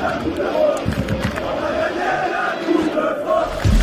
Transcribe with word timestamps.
C'est 0.00 0.08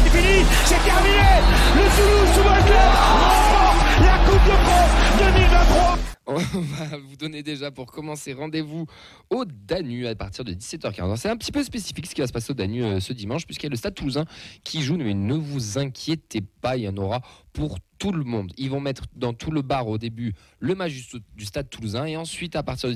fini, 0.09 0.41
c'est 0.65 0.83
terminé 0.83 1.29
Le 1.75 1.85
Toulouse 1.95 2.33
Club 2.65 2.91
remporte 3.13 3.77
la 4.01 4.17
Coupe 4.25 4.45
de 4.45 4.55
France 4.65 4.93
2023 5.19 5.99
On 6.25 6.33
va 6.33 6.97
vous 6.97 7.17
donner 7.17 7.43
déjà 7.43 7.69
pour 7.69 7.85
commencer 7.91 8.33
rendez-vous 8.33 8.87
au 9.29 9.45
Danu 9.45 10.07
à 10.07 10.15
partir 10.15 10.43
de 10.43 10.53
17h15. 10.53 11.03
Alors, 11.03 11.19
C'est 11.19 11.29
un 11.29 11.37
petit 11.37 11.51
peu 11.51 11.63
spécifique 11.63 12.07
ce 12.07 12.15
qui 12.15 12.21
va 12.21 12.27
se 12.27 12.33
passer 12.33 12.49
au 12.49 12.55
Danu 12.55 12.83
euh, 12.83 12.99
ce 12.99 13.13
dimanche 13.13 13.45
puisqu'il 13.45 13.67
y 13.67 13.67
a 13.67 13.69
le 13.69 13.75
Stade 13.75 13.93
Toulousain 13.93 14.25
qui 14.63 14.81
joue, 14.81 14.97
mais 14.97 15.13
ne 15.13 15.35
vous 15.35 15.77
inquiétez 15.77 16.41
pas, 16.41 16.77
il 16.77 16.83
y 16.83 16.87
en 16.87 16.97
aura 16.97 17.21
pour 17.53 17.77
tout 17.99 18.11
le 18.11 18.23
monde. 18.23 18.51
Ils 18.57 18.69
vont 18.69 18.79
mettre 18.79 19.03
dans 19.15 19.33
tout 19.33 19.51
le 19.51 19.61
bar 19.61 19.87
au 19.87 19.97
début 19.97 20.33
le 20.59 20.73
match 20.75 20.93
du, 21.35 21.45
Stade 21.45 21.69
Toulousain 21.69 22.05
et 22.05 22.17
ensuite 22.17 22.55
à 22.55 22.63
partir 22.63 22.89
de 22.89 22.95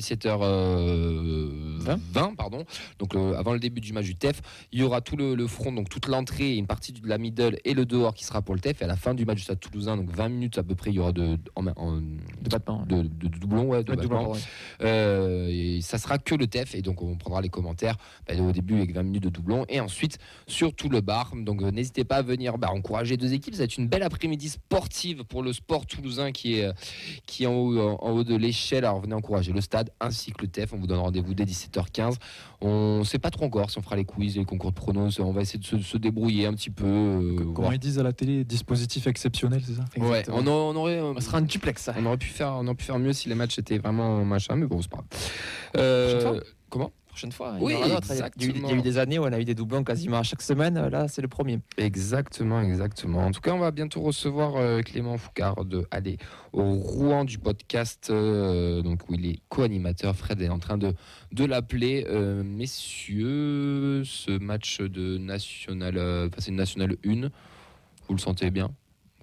17h20, 1.82 2.36
pardon, 2.36 2.64
donc 3.00 3.14
le- 3.14 3.36
avant 3.36 3.54
le 3.54 3.60
début 3.60 3.82
du 3.82 3.94
match 3.94 4.06
du 4.06 4.16
TEF, 4.16 4.42
il 4.72 4.80
y 4.80 4.84
aura 4.84 5.02
tout 5.02 5.16
le, 5.18 5.36
le 5.36 5.48
front, 5.48 5.72
donc 5.72 5.90
toute 5.90 6.08
l'entrée, 6.08 6.56
une 6.56 6.68
partie 6.68 6.92
de 6.92 7.08
la 7.08 7.18
middle 7.18 7.58
et 7.66 7.74
le 7.74 7.86
dehors 7.86 8.14
qui 8.14 8.24
sera 8.26 8.42
pour 8.42 8.56
le 8.56 8.62
TEF. 8.62 8.82
Et 8.82 8.86
à 8.86 8.88
la 8.88 8.96
fin 8.96 9.14
du 9.14 9.26
match 9.26 9.38
du 9.38 9.44
Stade 9.44 9.60
Toulousain, 9.60 9.98
donc 9.98 10.10
20 10.12 10.30
minutes 10.30 10.58
à 10.58 10.64
peu 10.64 10.76
près, 10.76 10.92
il 10.92 10.96
y 10.96 11.00
aura 11.00 11.12
de, 11.12 11.38
en- 11.56 11.68
en- 11.68 11.98
De 11.98 12.50
battement. 12.50 12.86
de, 12.88 13.04
de- 13.04 13.28
de 13.28 13.38
doublons, 13.38 13.66
ouais, 13.70 13.84
de 13.84 13.90
Ouais, 13.92 13.96
de 13.98 14.02
battements. 14.02 14.24
doublons, 14.24 14.34
ouais. 14.34 14.40
Euh, 14.82 15.48
et 15.50 15.82
ça 15.82 15.98
sera 15.98 16.18
que 16.18 16.36
le 16.36 16.48
TEF 16.48 16.76
et 16.76 16.82
donc 16.82 17.02
on 17.02 17.16
prendra 17.16 17.42
les 17.42 17.50
commentaires 17.50 17.98
bah, 18.28 18.34
au 18.40 18.52
début 18.52 18.76
avec 18.76 18.94
20 18.94 19.04
minutes 19.04 19.24
de 19.24 19.30
doublons 19.30 19.66
et 19.70 19.80
ensuite 19.80 20.18
sur 20.48 20.74
tout 20.74 20.90
le 20.90 21.02
bar. 21.02 21.34
Donc 21.36 21.62
euh, 21.62 21.72
n'hésitez 21.72 22.04
pas 22.04 22.18
à 22.18 22.22
venir 22.22 22.58
bah, 22.58 22.70
encourager 22.72 23.18
deux 23.18 23.34
équipes. 23.34 23.54
Ça 23.56 23.60
va 23.60 23.66
être 23.66 23.78
une 23.78 23.88
belle 23.88 24.04
après-midi 24.04 24.50
sportive 24.50 25.24
pour 25.26 25.44
le 25.44 25.54
sport 25.54 25.86
toulousain 25.86 26.32
qui 26.32 26.56
est, 26.56 26.66
euh, 26.66 26.74
qui 27.26 27.44
est 27.44 27.48
en, 27.48 27.54
haut, 27.56 27.80
en, 27.80 27.98
en 28.02 28.12
haut 28.12 28.24
de 28.24 28.36
l'échelle. 28.36 28.86
Alors 28.86 29.02
venez 29.02 29.14
encourager 29.16 29.52
le 29.54 29.62
stade 29.62 29.92
ainsi 30.00 30.32
que 30.32 30.42
le 30.42 30.48
TEF. 30.48 30.74
On 30.74 30.78
vous 30.78 30.88
donne 30.88 31.00
rendez-vous 31.00 31.34
dès 31.34 31.46
17h15. 31.72 32.16
On 32.62 33.00
ne 33.00 33.04
sait 33.04 33.18
pas 33.20 33.32
trop 33.32 33.46
encore 33.46 33.70
si 33.72 33.78
on 33.80 33.82
fera 33.82 33.96
les 33.96 34.06
quiz, 34.06 34.38
les 34.38 34.46
concours 34.46 34.72
de 34.72 34.76
pronos. 34.76 35.20
On 35.20 35.32
va 35.32 35.42
essayer 35.42 35.60
de 35.60 35.66
se, 35.66 35.80
se 35.80 35.98
débrouiller 35.98 36.46
un 36.46 36.54
petit 36.54 36.70
peu. 36.70 36.86
euh, 36.86 37.36
Comment 37.38 37.54
voir. 37.54 37.74
ils 37.74 37.80
disent 37.80 37.98
à 38.00 38.04
la 38.04 38.14
télé, 38.14 38.44
dispositif 38.44 39.08
exceptionnel, 39.08 39.62
c'est 39.66 39.74
ça 39.74 39.86
Ouais, 39.98 40.24
on, 40.30 40.46
on 40.48 40.76
aurait. 40.76 41.00
euh, 41.00 41.14
Ça 41.16 41.22
sera 41.22 41.38
un 41.40 41.42
duplex, 41.42 41.82
ça. 41.84 41.96
on 41.98 42.06
aurait 42.06 42.18
pu 42.18 42.28
faire, 42.30 42.54
on 42.60 42.66
aurait 42.68 42.76
pu 42.76 42.86
faire 42.86 43.00
mieux 43.00 43.14
si 43.14 43.30
les 43.30 43.36
matchs 43.36 43.58
étaient 43.58 43.78
vraiment 43.80 44.24
machin, 44.26 44.56
mais 44.56 44.66
bon, 44.68 44.82
c'est 44.82 44.90
pas 44.92 44.98
grave. 44.98 45.08
Euh, 45.78 46.40
comment? 46.70 46.92
Prochaine 47.22 47.32
fois. 47.32 47.56
Oui, 47.60 47.76
il. 47.80 47.86
Il 47.86 47.90
y 47.90 47.92
a 47.92 47.96
eu- 47.96 48.02
il 48.10 48.18
y 48.18 48.22
a 48.22 48.48
eu- 48.48 48.52
il 48.56 48.70
y 48.70 48.72
a 48.72 48.76
eu 48.76 48.82
des 48.82 48.98
années 48.98 49.20
où 49.20 49.24
on 49.24 49.32
a 49.32 49.40
eu 49.40 49.46
des 49.46 49.54
doublons 49.54 49.84
quasiment 49.84 50.24
chaque 50.24 50.42
semaine. 50.42 50.88
Là, 50.88 51.08
c'est 51.08 51.22
le 51.22 51.28
premier. 51.28 51.60
Exactement, 51.78 52.62
exactement. 52.62 53.20
En 53.26 53.32
tout 53.32 53.42
cas, 53.42 53.52
on 53.54 53.60
va 53.60 53.70
bientôt 53.72 54.02
recevoir 54.02 54.56
euh, 54.56 54.82
Clément 54.82 55.18
Foucard 55.18 55.66
de 55.66 55.86
aller 55.92 56.18
au 56.52 56.74
Rouen 56.74 57.24
du 57.26 57.38
podcast, 57.38 58.08
euh, 58.10 58.82
donc 58.82 59.08
où 59.10 59.14
il 59.14 59.26
est 59.28 59.40
co-animateur. 59.50 60.16
Fred 60.16 60.42
est 60.42 60.50
en 60.50 60.58
train 60.60 60.78
de, 60.80 60.94
de 61.32 61.46
l'appeler. 61.46 62.06
Euh, 62.10 62.42
messieurs, 62.44 64.04
ce 64.04 64.32
match 64.40 64.82
de 64.82 65.18
national, 65.20 65.98
enfin, 65.98 66.36
c'est 66.40 66.50
une 66.50 66.56
nationale 66.58 66.96
1. 67.06 67.30
Vous 68.08 68.16
le 68.16 68.20
sentez 68.20 68.50
bien, 68.50 68.72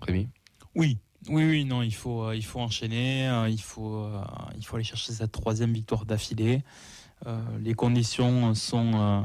Rémi? 0.02 0.28
Oui, 0.76 0.98
oui, 1.28 1.44
oui, 1.44 1.64
non, 1.64 1.82
il 1.82 1.94
faut, 1.94 2.22
euh, 2.24 2.36
il 2.36 2.44
faut 2.44 2.60
enchaîner, 2.60 3.28
euh, 3.28 3.48
il, 3.48 3.60
faut, 3.60 4.04
euh, 4.04 4.20
il 4.56 4.64
faut 4.64 4.76
aller 4.76 4.84
chercher 4.84 5.12
cette 5.12 5.32
troisième 5.32 5.72
victoire 5.72 6.04
d'affilée. 6.06 6.62
Euh, 7.26 7.36
les 7.62 7.74
conditions 7.74 8.54
sont 8.54 8.92
euh, 8.94 9.20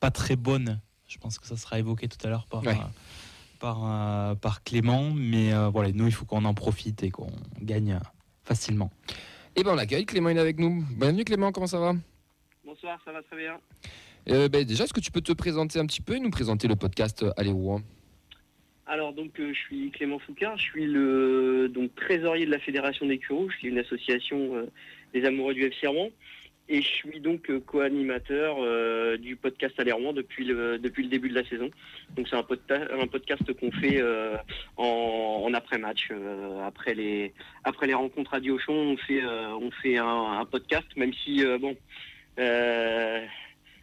pas 0.00 0.10
très 0.10 0.36
bonnes. 0.36 0.80
Je 1.06 1.18
pense 1.18 1.38
que 1.38 1.46
ça 1.46 1.56
sera 1.56 1.78
évoqué 1.78 2.08
tout 2.08 2.18
à 2.26 2.30
l'heure 2.30 2.46
par, 2.46 2.62
Ouais. 2.62 2.72
euh, 2.74 3.58
par, 3.60 3.78
euh, 3.84 4.34
par 4.34 4.62
Clément, 4.62 5.10
mais 5.14 5.52
euh, 5.54 5.68
voilà, 5.68 5.90
nous, 5.92 6.06
il 6.06 6.12
faut 6.12 6.24
qu'on 6.26 6.44
en 6.44 6.54
profite 6.54 7.02
et 7.02 7.10
qu'on 7.10 7.30
gagne 7.62 7.98
facilement. 8.44 8.90
Eh 9.56 9.64
ben, 9.64 9.72
on 9.72 9.74
l'accueille. 9.74 10.04
Clément 10.06 10.28
il 10.28 10.36
est 10.36 10.40
avec 10.40 10.58
nous. 10.58 10.84
Bienvenue, 10.96 11.24
Clément. 11.24 11.50
Comment 11.52 11.66
ça 11.66 11.78
va? 11.80 11.94
Bonsoir, 12.64 13.00
ça 13.04 13.12
va 13.12 13.22
très 13.22 13.36
bien. 13.36 13.58
Euh, 14.28 14.48
ben, 14.48 14.64
déjà, 14.64 14.84
est-ce 14.84 14.92
que 14.92 15.00
tu 15.00 15.10
peux 15.10 15.22
te 15.22 15.32
présenter 15.32 15.78
un 15.78 15.86
petit 15.86 16.02
peu 16.02 16.16
et 16.16 16.20
nous 16.20 16.30
présenter 16.30 16.68
le 16.68 16.76
podcast 16.76 17.24
Allez 17.36 17.50
Rouen 17.50 17.80
Alors 18.86 19.14
donc 19.14 19.40
euh, 19.40 19.52
je 19.54 19.58
suis 19.58 19.90
Clément 19.90 20.18
Foucard, 20.18 20.56
je 20.58 20.62
suis 20.64 20.86
le 20.86 21.68
donc 21.74 21.94
trésorier 21.94 22.44
de 22.44 22.50
la 22.50 22.58
Fédération 22.58 23.06
des 23.06 23.18
Cureaux, 23.18 23.48
qui 23.58 23.66
est 23.66 23.70
une 23.70 23.78
association 23.78 24.54
euh, 24.54 24.66
des 25.14 25.24
amoureux 25.24 25.54
du 25.54 25.64
FC 25.64 25.86
Rouen. 25.86 26.08
Et 26.70 26.82
je 26.82 26.86
suis 26.86 27.20
donc 27.20 27.48
euh, 27.48 27.60
co-animateur 27.60 28.56
euh, 28.60 29.16
du 29.16 29.36
podcast 29.36 29.80
Aller 29.80 29.92
Rouen 29.92 30.12
depuis 30.12 30.44
le, 30.44 30.78
depuis 30.78 31.02
le 31.02 31.08
début 31.08 31.30
de 31.30 31.34
la 31.34 31.44
saison. 31.44 31.70
Donc 32.14 32.28
c'est 32.28 32.36
un, 32.36 32.42
podcast 32.42 33.52
qu'on 33.58 33.70
fait 33.72 34.00
euh, 34.02 34.36
en, 34.76 35.50
après-match. 35.54 36.10
après, 36.62 36.94
les, 36.94 37.32
après 37.64 37.86
les 37.86 37.94
rencontres 37.94 38.34
à 38.34 38.40
Diochon, 38.40 38.74
on 38.74 38.96
fait, 38.98 39.24
on 39.24 39.70
fait 39.70 39.96
un, 39.96 40.44
podcast, 40.44 40.86
même 40.96 41.12
si, 41.24 41.42
bon, 41.58 41.74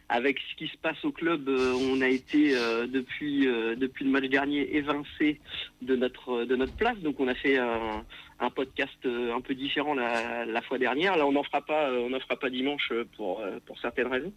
avec 0.08 0.38
ce 0.38 0.56
qui 0.56 0.68
se 0.68 0.76
passe 0.76 1.04
au 1.04 1.10
club, 1.10 1.48
on 1.48 2.00
a 2.00 2.08
été 2.08 2.52
depuis, 2.86 3.46
depuis 3.76 4.04
le 4.04 4.10
match 4.10 4.26
dernier 4.26 4.76
évincé 4.76 5.40
de 5.82 5.96
notre, 5.96 6.44
de 6.44 6.54
notre 6.54 6.76
place. 6.76 6.98
Donc 6.98 7.18
on 7.18 7.26
a 7.26 7.34
fait 7.34 7.58
un, 7.58 8.04
un 8.38 8.50
podcast 8.50 8.98
euh, 9.04 9.34
un 9.34 9.40
peu 9.40 9.54
différent 9.54 9.94
la, 9.94 10.44
la 10.44 10.62
fois 10.62 10.78
dernière. 10.78 11.16
Là, 11.16 11.26
on 11.26 11.32
n'en 11.32 11.42
fera 11.42 11.62
pas, 11.62 11.90
euh, 11.90 12.00
on 12.00 12.10
n'en 12.10 12.20
fera 12.20 12.36
pas 12.36 12.50
dimanche 12.50 12.90
euh, 12.92 13.04
pour, 13.16 13.42
pour 13.64 13.78
certaines 13.80 14.08
raisons. 14.08 14.32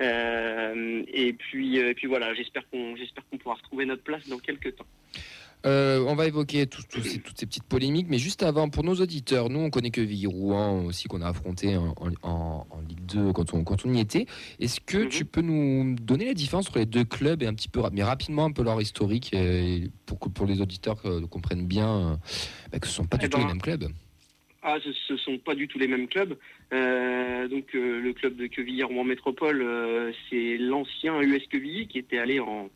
Et 0.00 1.32
puis, 1.34 1.76
et 1.76 1.94
puis 1.94 2.06
voilà, 2.06 2.32
j'espère 2.34 2.68
qu'on, 2.70 2.96
j'espère 2.96 3.24
qu'on 3.28 3.38
pourra 3.38 3.56
retrouver 3.56 3.84
notre 3.84 4.02
place 4.02 4.26
dans 4.28 4.38
quelques 4.38 4.76
temps. 4.76 4.86
Euh, 5.66 6.02
on 6.08 6.14
va 6.14 6.26
évoquer 6.26 6.66
tout- 6.66 6.82
tout 6.88 7.02
ces- 7.02 7.18
toutes 7.18 7.38
ces 7.38 7.44
petites 7.46 7.64
polémiques, 7.64 8.06
mais 8.08 8.18
juste 8.18 8.42
avant, 8.42 8.70
pour 8.70 8.82
nos 8.82 8.94
auditeurs, 8.94 9.50
nous 9.50 9.58
on 9.60 9.68
connaît 9.70 9.90
que 9.90 10.00
Villiers-Rouen 10.00 10.84
aussi, 10.86 11.06
qu'on 11.06 11.20
a 11.20 11.28
affronté 11.28 11.76
en, 11.76 11.94
en- 11.98 12.28
en- 12.28 12.66
en 12.70 12.80
Ligue 12.88 13.04
2 13.04 13.32
quand 13.32 13.52
on, 13.52 13.62
quand 13.62 13.84
on 13.84 13.92
y 13.92 14.00
était. 14.00 14.26
Est-ce 14.58 14.80
que 14.80 14.98
Mhm. 14.98 15.08
tu 15.10 15.24
peux 15.26 15.42
nous 15.42 15.94
donner 15.96 16.24
la 16.24 16.34
différence 16.34 16.68
entre 16.68 16.78
les 16.78 16.86
deux 16.86 17.04
clubs 17.04 17.42
et 17.42 17.46
un 17.46 17.54
petit 17.54 17.68
peu, 17.68 17.82
mais 17.92 18.02
rapidement 18.02 18.46
un 18.46 18.52
peu 18.52 18.62
leur 18.62 18.80
historique 18.80 19.32
euh, 19.34 19.86
pour 20.06 20.18
que 20.18 20.28
pour 20.30 20.46
les 20.46 20.60
auditeurs 20.62 20.96
euh, 21.04 21.26
comprennent 21.26 21.66
bien 21.66 22.18
bah, 22.72 22.78
que 22.78 22.86
ce 22.86 22.92
ne 22.92 22.96
sont 22.96 23.04
pas 23.06 23.18
du 23.18 23.26
Eh 23.26 23.28
tout 23.28 23.36
ben, 23.36 23.42
les 23.44 23.48
mêmes 23.52 23.60
clubs 23.62 23.86
Ah, 24.62 24.76
ce 24.82 25.12
ne 25.14 25.18
sont 25.18 25.38
pas 25.38 25.54
du 25.54 25.68
tout 25.68 25.78
les 25.78 25.86
mêmes 25.86 26.06
clubs. 26.06 26.36
Euh, 26.74 27.48
donc 27.48 27.74
euh, 27.74 27.98
le 28.00 28.12
club 28.12 28.36
de 28.36 28.46
Quevilly 28.46 28.82
Rouen 28.82 29.04
Métropole, 29.04 29.62
euh, 29.62 30.12
c'est 30.28 30.58
l'ancien 30.58 31.18
US 31.22 31.46
Quevilly 31.46 31.86
qui 31.88 31.98
était 31.98 32.18
allé 32.18 32.40
en, 32.40 32.68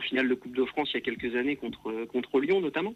finale 0.00 0.28
de 0.28 0.34
Coupe 0.34 0.54
de 0.54 0.64
France 0.64 0.90
il 0.92 0.94
y 0.94 0.98
a 0.98 1.00
quelques 1.00 1.34
années 1.34 1.56
contre, 1.56 2.04
contre 2.06 2.38
Lyon 2.40 2.60
notamment, 2.60 2.94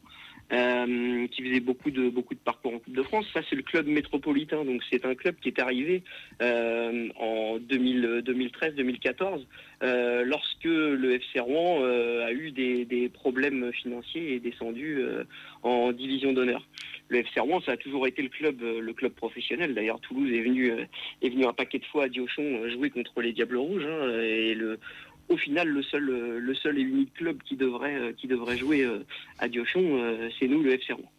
qui 0.51 1.43
faisait 1.43 1.61
beaucoup 1.61 1.91
de, 1.91 2.09
beaucoup 2.11 2.35
de 2.35 2.41
parcours 2.41 2.75
en 2.75 2.79
Coupe 2.79 2.95
de 2.95 3.03
France. 3.03 3.27
Ça, 3.33 3.41
c'est 3.49 3.57
le 3.57 3.63
club 3.63 3.89
métropolitain. 3.89 4.65
Donc 4.65 4.83
c'est 4.91 5.05
un 5.05 5.17
club 5.17 5.35
qui 5.41 5.49
est 5.49 5.59
arrivé 5.59 6.05
en 6.41 7.59
2013-2014 7.59 9.47
euh, 9.83 10.25
lorsque 10.25 10.65
le 10.65 11.15
FC 11.15 11.41
Rouen 11.41 11.83
a 11.83 12.33
eu 12.33 12.53
des, 12.53 12.85
des 12.85 13.09
problèmes 13.09 13.73
financiers 13.73 14.33
et 14.33 14.37
est 14.37 14.41
descendu 14.41 15.03
en 15.63 15.93
division 15.93 16.33
d'honneur 16.33 16.63
le 17.13 17.19
FC 17.19 17.41
Rouen, 17.41 17.61
ça 17.61 17.73
a 17.73 17.77
toujours 17.77 18.07
été 18.07 18.23
le 18.23 18.31
club, 18.31 18.63
euh, 18.63 18.81
le 18.81 18.93
club 18.95 19.13
professionnel. 19.13 19.75
D'ailleurs, 19.75 20.01
Toulouse 20.01 20.33
est 20.33 20.41
venu, 20.41 20.71
euh, 20.71 20.85
est 21.21 21.29
venu 21.29 21.45
un 21.45 21.53
paquet 21.53 21.79
de 21.79 21.85
fois 21.85 22.05
à 22.05 22.09
Diochon 22.09 22.43
euh, 22.43 22.71
jouer 22.71 22.89
contre 22.91 23.21
les 23.21 23.33
Diables 23.33 23.59
Rouges. 23.59 23.85
hein, 23.87 24.21
et 24.23 24.55
le, 24.55 24.79
au 25.29 25.37
final, 25.37 25.69
le 25.69 25.83
seul, 25.83 26.05
le 26.05 26.55
seul 26.55 26.79
et 26.79 26.83
unique 26.83 27.13
club 27.15 27.43
qui 27.43 27.57
devrait, 27.57 28.15
qui 28.17 28.27
devrait 28.27 28.57
jouer 28.59 28.87
à 29.39 29.49
Diochon, 29.49 30.29
c'est 30.39 30.49
nous, 30.49 30.63
le 30.63 30.73
FC 30.73 30.93
Rouen. 30.93 31.11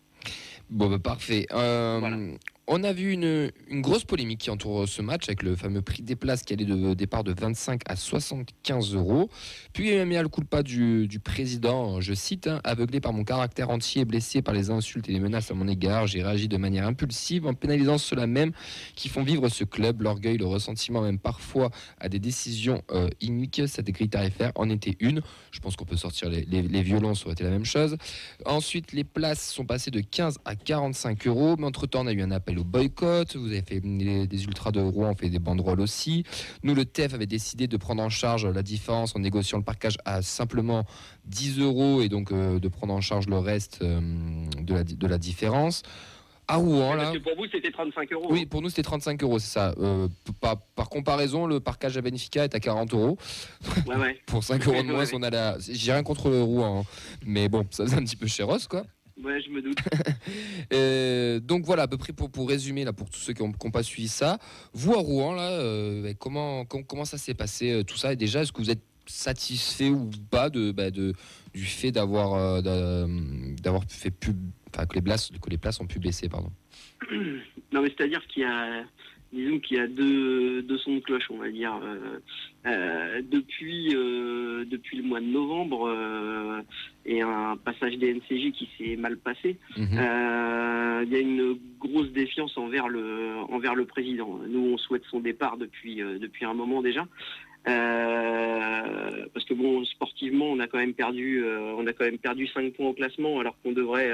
Bon, 0.69 0.89
bah, 0.89 0.99
parfait. 0.99 1.45
Euh, 1.51 1.97
Voilà. 1.99 2.17
On 2.65 2.85
a 2.85 2.93
vu 2.93 3.11
une, 3.11 3.51
grosse 3.81 4.05
polémique 4.05 4.39
qui 4.39 4.49
entoure 4.49 4.87
ce 4.87 5.01
match 5.01 5.27
avec 5.27 5.43
le 5.43 5.53
fameux 5.57 5.81
prix 5.81 6.01
des 6.01 6.15
places 6.15 6.43
qui 6.43 6.53
allait 6.53 6.63
de 6.63 6.93
départ 6.93 7.25
de 7.25 7.33
25 7.37 7.81
à 7.85 7.97
75 7.97 8.95
euros. 8.95 9.29
Puis 9.73 9.89
il 9.89 9.93
y 9.93 10.15
a 10.15 10.19
à 10.19 10.23
le 10.23 10.29
culpa 10.29 10.63
du, 10.63 11.09
du 11.09 11.19
président, 11.19 11.99
je 11.99 12.13
cite, 12.13 12.47
hein, 12.47 12.61
aveuglé 12.63 13.01
par 13.01 13.11
mon 13.11 13.25
caractère 13.25 13.69
entier 13.69 14.05
blessé 14.05 14.41
par 14.41 14.53
les 14.53 14.69
insultes 14.69 15.09
et 15.09 15.11
les 15.11 15.19
menaces 15.19 15.51
à 15.51 15.55
mon 15.55 15.67
égard, 15.67 16.07
j'ai 16.07 16.23
réagi 16.23 16.47
de 16.47 16.55
manière 16.55 16.87
impulsive 16.87 17.45
en 17.47 17.53
pénalisant 17.53 17.97
ceux-là 17.97 18.27
même 18.27 18.53
qui 18.95 19.09
font 19.09 19.23
vivre 19.23 19.49
ce 19.49 19.65
club, 19.65 20.01
l'orgueil, 20.01 20.37
le 20.37 20.45
ressentiment 20.45 21.01
même 21.01 21.19
parfois 21.19 21.69
à 21.99 22.07
des 22.07 22.19
décisions 22.19 22.81
euh, 22.91 23.09
iniques. 23.19 23.63
Cette 23.67 23.89
grille 23.91 24.09
tarifaire 24.09 24.53
en 24.55 24.69
était 24.69 24.95
une. 25.01 25.21
Je 25.51 25.59
pense 25.59 25.75
qu'on 25.75 25.85
peut 25.85 25.97
sortir 25.97 26.29
les, 26.29 26.45
les, 26.45 26.61
les 26.61 26.81
violons, 26.81 27.13
ça 27.13 27.25
aurait 27.25 27.33
été 27.33 27.43
la 27.43 27.49
même 27.49 27.65
chose. 27.65 27.97
Ensuite, 28.45 28.93
les 28.93 29.03
places 29.03 29.51
sont 29.51 29.65
passées 29.65 29.91
de 29.91 29.99
15 29.99 30.39
à 30.45 30.55
45 30.55 31.27
euros. 31.27 31.55
Mais 31.59 31.65
entre-temps, 31.65 32.03
on 32.03 32.07
a 32.07 32.13
eu 32.13 32.21
un 32.21 32.31
appel 32.31 32.52
au 32.59 32.63
boycott. 32.63 33.35
Vous 33.35 33.47
avez 33.47 33.61
fait 33.61 33.81
les- 33.83 34.27
des 34.27 34.43
ultras 34.45 34.71
de 34.71 34.79
Rouen, 34.79 35.09
ont 35.11 35.15
fait 35.15 35.29
des 35.29 35.39
banderoles 35.39 35.81
aussi. 35.81 36.23
Nous, 36.63 36.73
le 36.75 36.85
TEF 36.85 37.13
avait 37.13 37.25
décidé 37.25 37.67
de 37.67 37.77
prendre 37.77 38.01
en 38.03 38.09
charge 38.09 38.45
la 38.45 38.63
différence 38.63 39.15
en 39.15 39.19
négociant 39.19 39.57
le 39.57 39.63
parcage 39.63 39.97
à 40.05 40.21
simplement 40.21 40.85
10 41.25 41.59
euros 41.59 42.01
et 42.01 42.09
donc 42.09 42.31
euh, 42.31 42.59
de 42.59 42.67
prendre 42.67 42.93
en 42.93 43.01
charge 43.01 43.27
le 43.27 43.37
reste 43.37 43.79
euh, 43.81 43.99
de, 44.61 44.73
la, 44.73 44.83
de 44.83 45.07
la 45.07 45.17
différence. 45.17 45.83
À 46.45 46.57
Rouen, 46.57 46.95
là. 46.95 47.03
Parce 47.05 47.17
que 47.17 47.23
pour 47.23 47.35
vous, 47.37 47.45
c'était 47.49 47.71
35 47.71 48.11
euros. 48.11 48.27
Oui, 48.29 48.45
pour 48.45 48.61
nous, 48.61 48.67
c'était 48.67 48.81
35 48.83 49.23
euros, 49.23 49.39
c'est 49.39 49.47
ça. 49.53 49.73
Euh, 49.79 50.09
par, 50.41 50.57
par 50.75 50.89
comparaison, 50.89 51.47
le 51.47 51.61
parcage 51.61 51.95
à 51.97 52.01
Benfica 52.01 52.43
est 52.43 52.53
à 52.53 52.59
40 52.59 52.93
euros. 52.93 53.17
Ouais, 53.87 53.95
ouais. 53.95 54.19
Pour 54.25 54.43
5 54.43 54.61
euros 54.67 54.73
de 54.73 54.87
Ouais, 54.87 54.91
moins, 54.93 55.05
ouais. 55.05 55.11
on 55.13 55.23
a 55.23 55.29
la. 55.29 55.55
J'ai 55.59 55.93
rien 55.93 56.03
contre 56.03 56.29
Rouen, 56.29 56.81
hein. 56.81 56.85
mais 57.25 57.47
bon, 57.47 57.65
ça 57.71 57.85
faisait 57.85 57.95
un 57.95 58.03
petit 58.03 58.17
peu 58.17 58.27
chéros, 58.27 58.57
quoi. 58.69 58.83
Ouais, 59.21 59.41
je 59.41 59.49
me 59.49 59.61
doute. 59.61 59.77
Euh, 60.71 61.39
donc 61.39 61.65
voilà, 61.65 61.83
à 61.83 61.87
peu 61.87 61.97
près 61.97 62.13
pour, 62.13 62.31
pour 62.31 62.47
résumer, 62.47 62.83
là, 62.85 62.93
pour 62.93 63.09
tous 63.09 63.19
ceux 63.19 63.33
qui 63.33 63.43
n'ont 63.43 63.51
pas 63.51 63.83
suivi 63.83 64.07
ça, 64.07 64.39
vous 64.73 64.93
à 64.93 64.97
Rouen, 64.99 65.33
là, 65.33 65.51
euh, 65.51 66.13
comment, 66.17 66.63
com- 66.65 66.83
comment 66.87 67.05
ça 67.05 67.17
s'est 67.17 67.33
passé 67.33 67.71
euh, 67.71 67.83
tout 67.83 67.97
ça 67.97 68.13
Et 68.13 68.15
déjà, 68.15 68.41
est-ce 68.41 68.51
que 68.53 68.59
vous 68.61 68.71
êtes 68.71 68.81
satisfait 69.05 69.89
ou 69.89 70.09
pas 70.31 70.49
de, 70.49 70.71
bah, 70.71 70.89
de, 70.89 71.13
du 71.53 71.65
fait 71.65 71.91
d'avoir 71.91 72.61
d'a- 72.63 73.05
d'avoir 73.61 73.83
fait 73.89 74.09
pub, 74.11 74.37
enfin, 74.73 74.85
que 74.85 74.95
les 74.95 75.01
places, 75.01 75.29
que 75.41 75.49
les 75.49 75.57
places 75.57 75.79
ont 75.81 75.87
pu 75.87 75.99
baisser, 75.99 76.29
pardon? 76.29 76.51
Non, 77.11 77.81
mais 77.81 77.89
c'est-à-dire 77.95 78.25
qu'il 78.27 78.43
y 78.43 78.45
a, 78.45 78.83
disons 79.33 79.59
qu'il 79.59 79.77
y 79.77 79.79
a 79.81 79.87
deux, 79.87 80.63
deux 80.63 80.77
sons 80.77 80.95
de 80.95 80.99
cloche, 81.01 81.25
on 81.29 81.37
va 81.39 81.51
dire. 81.51 81.73
Depuis, 83.29 83.95
euh, 83.95 84.65
depuis 84.65 84.97
le 84.97 85.03
mois 85.03 85.19
de 85.19 85.25
novembre, 85.25 85.87
euh, 85.87 86.61
et 87.05 87.21
un 87.21 87.57
passage 87.57 87.97
des 87.97 88.13
NCJ 88.13 88.51
qui 88.51 88.69
s'est 88.77 88.95
mal 88.95 89.17
passé, 89.17 89.57
Mhm. 89.77 89.97
euh, 89.97 91.03
il 91.05 91.11
y 91.11 91.15
a 91.15 91.19
une 91.19 91.57
grosse 91.79 92.11
défiance 92.11 92.57
envers 92.57 92.87
le, 92.87 93.35
envers 93.49 93.75
le 93.75 93.85
président. 93.85 94.39
Nous, 94.47 94.59
on 94.59 94.77
souhaite 94.77 95.03
son 95.09 95.19
départ 95.19 95.57
depuis, 95.57 95.97
depuis 95.97 96.45
un 96.45 96.53
moment 96.53 96.81
déjà. 96.81 97.05
Parce 97.65 99.45
que 99.45 99.53
bon, 99.53 99.83
sportivement, 99.85 100.45
on 100.51 100.59
a 100.59 100.67
quand 100.67 100.77
même 100.77 100.93
perdu, 100.93 101.43
on 101.45 101.85
a 101.87 101.93
quand 101.93 102.05
même 102.05 102.17
perdu 102.19 102.47
5 102.47 102.73
points 102.73 102.87
au 102.87 102.93
classement, 102.93 103.39
alors 103.39 103.55
qu'on 103.61 103.71
devrait, 103.71 104.11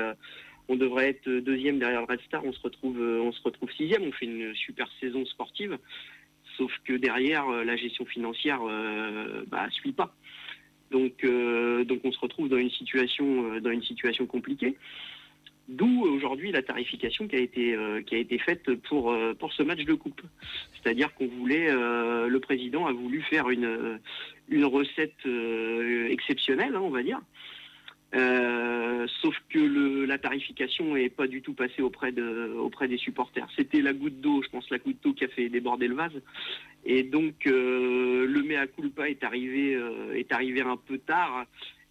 on 0.67 0.75
devrait 0.75 1.09
être 1.09 1.29
deuxième 1.29 1.79
derrière 1.79 2.01
le 2.01 2.07
Red 2.07 2.21
Star. 2.21 2.43
On 2.45 2.53
se 2.53 2.61
retrouve, 2.61 2.99
on 2.99 3.31
se 3.31 3.41
retrouve 3.43 3.71
sixième. 3.73 4.03
On 4.03 4.11
fait 4.11 4.25
une 4.25 4.53
super 4.55 4.87
saison 4.99 5.25
sportive, 5.25 5.77
sauf 6.59 6.71
que 6.85 6.93
derrière, 6.93 7.47
euh, 7.47 7.63
la 7.63 7.75
gestion 7.77 8.05
financière, 8.05 8.59
euh, 8.61 9.43
bah, 9.47 9.67
suit 9.71 9.93
pas. 9.93 10.13
Donc, 10.91 11.23
euh, 11.23 11.83
donc 11.85 12.01
on 12.03 12.11
se 12.11 12.19
retrouve 12.19 12.49
dans 12.49 12.57
une 12.57 12.71
situation, 12.71 13.59
dans 13.59 13.71
une 13.71 13.83
situation 13.83 14.25
compliquée. 14.25 14.75
D'où 15.67 16.01
aujourd'hui 16.01 16.51
la 16.51 16.63
tarification 16.63 17.27
qui 17.27 17.35
a 17.35 17.39
été 17.39 17.77
qui 18.07 18.15
a 18.15 18.17
été 18.17 18.39
faite 18.39 18.73
pour 18.87 19.15
pour 19.37 19.53
ce 19.53 19.61
match 19.61 19.85
de 19.85 19.93
coupe. 19.93 20.23
C'est-à-dire 20.73 21.13
qu'on 21.13 21.27
voulait, 21.27 21.71
le 21.71 22.39
président 22.39 22.87
a 22.87 22.91
voulu 22.91 23.21
faire 23.21 23.51
une 23.51 23.99
une 24.47 24.65
recette 24.65 25.27
exceptionnelle, 26.09 26.75
hein, 26.75 26.81
on 26.81 26.89
va 26.89 27.03
dire. 27.03 27.21
Euh, 28.15 29.05
sauf 29.21 29.35
que 29.49 30.05
la 30.05 30.17
tarification 30.17 30.95
est 30.95 31.09
pas 31.09 31.27
du 31.27 31.43
tout 31.43 31.53
passée 31.53 31.83
auprès 31.83 32.11
de 32.11 32.55
auprès 32.57 32.87
des 32.87 32.97
supporters. 32.97 33.47
C'était 33.55 33.81
la 33.81 33.93
goutte 33.93 34.19
d'eau, 34.19 34.41
je 34.41 34.49
pense 34.49 34.67
la 34.71 34.79
goutte 34.79 34.97
d'eau 35.03 35.13
qui 35.13 35.25
a 35.25 35.27
fait 35.27 35.47
déborder 35.49 35.87
le 35.87 35.95
vase. 35.95 36.19
Et 36.85 37.03
donc 37.03 37.45
euh, 37.45 38.25
le 38.25 38.41
mea 38.41 38.65
culpa 38.65 39.09
est 39.09 39.23
arrivé 39.23 39.75
euh, 39.75 40.15
est 40.15 40.31
arrivé 40.31 40.61
un 40.61 40.77
peu 40.77 40.97
tard 40.97 41.45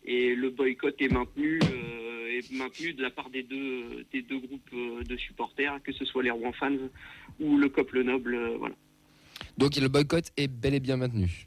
et 0.05 0.35
le 0.35 0.51
boycott 0.51 1.01
est 1.01 1.13
maintenu 1.13 1.61
euh, 1.63 2.37
est 2.37 2.51
maintenu 2.53 2.95
de 2.95 3.03
la 3.03 3.11
part 3.11 3.31
des 3.31 3.45
deux 3.45 4.05
groupes 4.41 5.07
de 5.09 5.17
supporters, 5.17 5.81
que 5.85 5.93
ce 5.93 6.05
soit 6.05 6.25
les 6.25 6.33
Rouen 6.33 6.53
fans 6.53 6.73
ou 7.39 7.57
le 7.57 7.69
COP 7.69 7.93
le 7.93 8.03
Noble. 8.03 8.39
Donc 9.57 9.77
le 9.77 9.89
boycott 9.89 10.33
est 10.37 10.49
bel 10.49 10.75
et 10.75 10.81
bien 10.81 10.97
maintenu. 10.97 11.45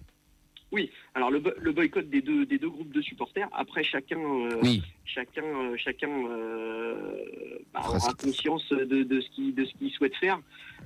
Alors 1.15 1.29
le, 1.31 1.39
bo- 1.39 1.51
le 1.59 1.71
boycott 1.73 2.09
des 2.09 2.21
deux 2.21 2.45
des 2.45 2.57
deux 2.57 2.69
groupes 2.69 2.91
de 2.93 3.01
supporters. 3.01 3.49
Après 3.51 3.83
chacun 3.83 4.19
euh, 4.19 4.59
Oui, 4.63 4.81
chacun 5.05 5.43
euh, 5.43 5.75
chacun 5.77 6.09
euh, 6.09 7.57
bah, 7.73 7.81
aura 7.87 7.99
ce- 7.99 8.15
conscience 8.25 8.69
de, 8.71 9.03
de 9.03 9.21
ce 9.21 9.29
qu'il 9.31 9.53
de 9.53 9.65
ce 9.65 9.73
qu'il 9.73 9.91
souhaite 9.91 10.15
faire. 10.15 10.39